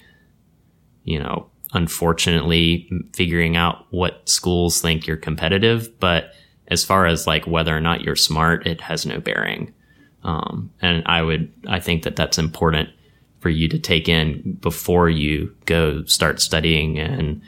you 1.04 1.20
know, 1.20 1.50
unfortunately, 1.74 2.90
figuring 3.14 3.58
out 3.58 3.86
what 3.90 4.30
schools 4.30 4.80
think 4.80 5.08
you're 5.08 5.18
competitive. 5.18 6.00
But 6.00 6.34
as 6.68 6.86
far 6.86 7.06
as 7.06 7.28
like 7.28 7.46
whether 7.46 7.76
or 7.76 7.82
not 7.82 8.02
you're 8.02 8.15
smart, 8.15 8.65
it 8.67 8.80
has 8.82 9.06
no 9.06 9.19
bearing. 9.19 9.74
Um, 10.24 10.71
and 10.82 11.04
I 11.06 11.21
would, 11.21 11.52
I 11.67 11.80
think 11.80 12.04
that 12.04 12.15
that's 12.15 12.38
important 12.38 12.90
for 13.44 13.50
you 13.50 13.67
to 13.67 13.77
take 13.77 14.08
in 14.08 14.58
before 14.62 15.10
you 15.10 15.54
go 15.65 16.02
start 16.06 16.39
studying 16.39 16.98
and 16.98 17.41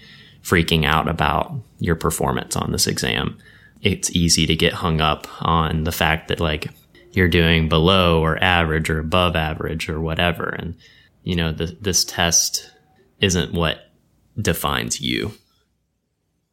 freaking 0.43 0.85
out 0.85 1.07
about 1.07 1.55
your 1.79 1.95
performance 1.95 2.57
on 2.57 2.73
this 2.73 2.85
exam. 2.85 3.37
It's 3.81 4.11
easy 4.11 4.45
to 4.45 4.57
get 4.57 4.73
hung 4.73 4.99
up 4.99 5.25
on 5.41 5.85
the 5.85 5.93
fact 5.93 6.27
that 6.27 6.41
like 6.41 6.67
you're 7.13 7.29
doing 7.29 7.69
below 7.69 8.21
or 8.21 8.37
average 8.43 8.89
or 8.89 8.99
above 8.99 9.37
average 9.37 9.87
or 9.87 10.01
whatever. 10.01 10.49
And, 10.49 10.75
you 11.23 11.33
know, 11.33 11.53
the, 11.53 11.77
this 11.79 12.03
test 12.03 12.69
isn't 13.21 13.53
what 13.53 13.89
defines 14.37 14.99
you. 14.99 15.31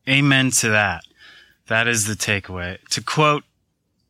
Amen 0.08 0.52
to 0.52 0.68
that. 0.68 1.02
That 1.66 1.88
is 1.88 2.06
the 2.06 2.14
takeaway. 2.14 2.78
To 2.90 3.02
quote 3.02 3.42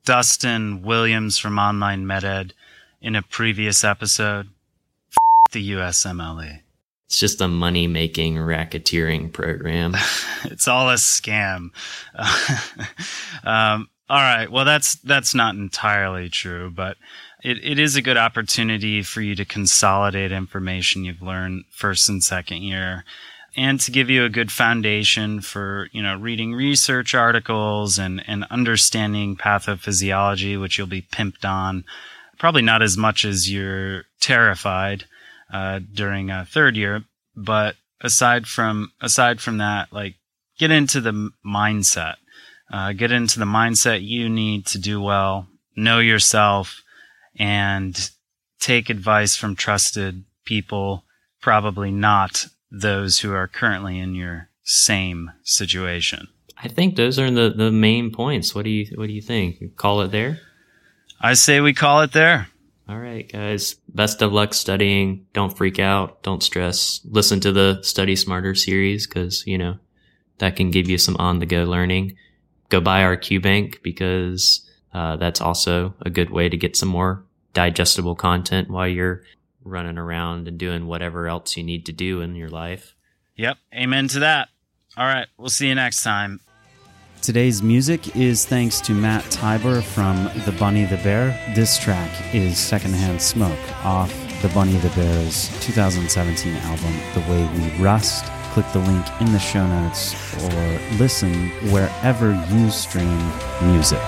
Dustin 0.05 0.83
Williams 0.83 1.39
from 1.39 1.59
Online 1.59 2.05
MedEd 2.05 2.53
in 3.01 3.17
a 3.17 3.23
previous 3.23 3.83
episode, 3.83 4.51
the 5.53 5.73
USMLE. 5.73 6.61
It's 7.07 7.19
just 7.19 7.41
a 7.41 7.49
money 7.49 7.87
making 7.87 8.37
racketeering 8.37 9.33
program. 9.33 9.95
it's 10.45 10.67
all 10.67 10.91
a 10.91 10.95
scam. 10.95 11.71
um, 13.45 13.89
all 14.09 14.21
right. 14.21 14.51
Well, 14.51 14.65
that's 14.65 14.97
that's 14.97 15.35
not 15.35 15.55
entirely 15.55 16.29
true, 16.29 16.71
but 16.71 16.97
it, 17.43 17.59
it 17.63 17.79
is 17.79 17.97
a 17.97 18.03
good 18.03 18.17
opportunity 18.17 19.03
for 19.03 19.21
you 19.21 19.35
to 19.35 19.45
consolidate 19.45 20.33
information 20.33 21.05
you've 21.05 21.23
learned 21.23 21.65
first 21.71 22.09
and 22.09 22.23
second 22.23 22.63
year 22.63 23.05
and 23.57 23.81
to 23.81 23.91
give 23.91 24.09
you 24.09 24.25
a 24.25 24.31
good 24.31 24.51
foundation 24.51 25.41
for 25.41 25.89
you 25.93 26.03
know 26.03 26.17
reading 26.17 26.55
research 26.55 27.15
articles 27.15 27.99
and 27.99 28.23
and 28.27 28.45
understanding 28.51 29.37
pathophysiology 29.37 30.61
which 30.61 30.79
you'll 30.79 30.87
be 30.87 31.03
pimped 31.03 31.45
on 31.45 31.85
probably 32.39 32.63
not 32.63 32.83
as 32.83 32.97
much 32.97 33.25
as 33.25 33.51
you're 33.51 34.05
terrified 34.21 35.05
uh, 35.53 35.81
during 35.93 36.31
a 36.31 36.45
third 36.45 36.77
year 36.77 37.05
but 37.37 37.77
aside 38.01 38.47
from 38.47 38.93
aside 39.01 39.41
from 39.41 39.59
that 39.59 39.93
like 39.93 40.15
get 40.59 40.71
into 40.71 41.01
the 41.01 41.31
mindset 41.45 42.15
uh, 42.73 42.93
get 42.93 43.13
into 43.13 43.39
the 43.39 43.45
mindset 43.45 44.03
you 44.03 44.29
need 44.29 44.67
to 44.67 44.79
do 44.79 45.01
well 45.01 45.47
know 45.77 45.99
yourself 45.99 46.83
and 47.39 48.11
take 48.61 48.91
advice 48.91 49.37
from 49.37 49.57
trusted 49.57 50.25
people 50.45 51.05
probably 51.41 51.91
not 51.91 52.47
those 52.71 53.19
who 53.21 53.33
are 53.33 53.49
currently 53.49 53.99
in 53.99 54.15
your 54.15 54.49
same 54.63 55.31
situation. 55.43 56.29
I 56.57 56.69
think 56.69 56.97
those 56.97 57.19
are 57.19 57.31
the, 57.31 57.51
the 57.51 57.71
main 57.71 58.13
points. 58.13 58.55
What 58.55 58.65
do 58.65 58.71
you 58.71 58.87
what 58.97 59.09
do 59.09 59.13
you 59.13 59.21
think? 59.21 59.77
Call 59.77 60.01
it 60.03 60.13
there? 60.13 60.41
I 61.21 61.35
say 61.35 61.61
we 61.61 61.75
call 61.75 62.03
it 62.03 62.13
there. 62.13 62.49
All 62.89 62.99
right, 62.99 63.31
guys. 63.31 63.77
Best 63.89 64.23
of 64.23 64.33
luck 64.33 64.55
studying. 64.55 65.27
Don't 65.33 65.57
freak 65.57 65.79
out. 65.79 66.23
Don't 66.23 66.43
stress. 66.43 67.01
Listen 67.05 67.41
to 67.41 67.53
the 67.53 67.81
Study 67.83 68.17
Smarter 68.17 68.55
series 68.55 69.07
because, 69.07 69.47
you 69.47 69.57
know, 69.57 69.79
that 70.39 70.57
can 70.57 70.71
give 70.71 70.89
you 70.89 70.99
some 70.99 71.17
on 71.19 71.39
the 71.39 71.47
go 71.47 71.65
learning. 71.65 72.17
Go 72.69 72.81
buy 72.81 73.03
our 73.03 73.17
QBank 73.17 73.83
because 73.83 74.69
uh, 74.93 75.17
that's 75.17 75.41
also 75.41 75.95
a 76.01 76.11
good 76.11 76.31
way 76.31 76.49
to 76.49 76.57
get 76.57 76.77
some 76.77 76.89
more 76.89 77.25
digestible 77.55 78.17
content 78.17 78.69
while 78.69 78.89
you're 78.89 79.23
running 79.65 79.99
around 79.99 80.49
and 80.49 80.59
doing 80.59 80.87
whatever 80.87 81.29
else 81.29 81.57
you 81.57 81.63
need 81.63 81.87
to 81.87 81.93
do 81.93 82.21
in 82.21 82.35
your 82.35 82.49
life. 82.49 82.97
Yep. 83.37 83.59
Amen 83.75 84.09
to 84.09 84.19
that. 84.21 84.49
All 84.97 85.07
right. 85.07 85.29
We'll 85.39 85.49
see 85.49 85.69
you 85.69 85.75
next 85.75 86.03
time. 86.03 86.41
Today's 87.23 87.63
music 87.63 88.17
is 88.17 88.45
thanks 88.45 88.81
to 88.81 88.93
Matt 88.93 89.23
Tybor 89.27 89.81
from 89.81 90.29
The 90.45 90.51
Bunny 90.59 90.87
the 90.87 90.97
Bear. 90.97 91.29
This 91.55 91.79
track 91.79 92.11
is 92.35 92.59
Secondhand 92.59 93.23
Smoke 93.23 93.85
off 93.85 94.13
The 94.43 94.49
Bunny 94.49 94.77
the 94.79 94.89
Bear's 94.89 95.49
2017 95.61 96.53
album, 96.53 96.93
The 97.15 97.21
Way 97.31 97.49
We 97.55 97.81
Rust. 97.81 98.25
Click 98.55 98.67
the 98.73 98.81
link 98.81 99.07
in 99.21 99.31
the 99.31 99.39
show 99.39 99.65
notes 99.65 100.35
or 100.43 100.81
listen 100.99 101.51
wherever 101.71 102.33
you 102.51 102.73
stream 102.73 103.33
music. 103.63 104.03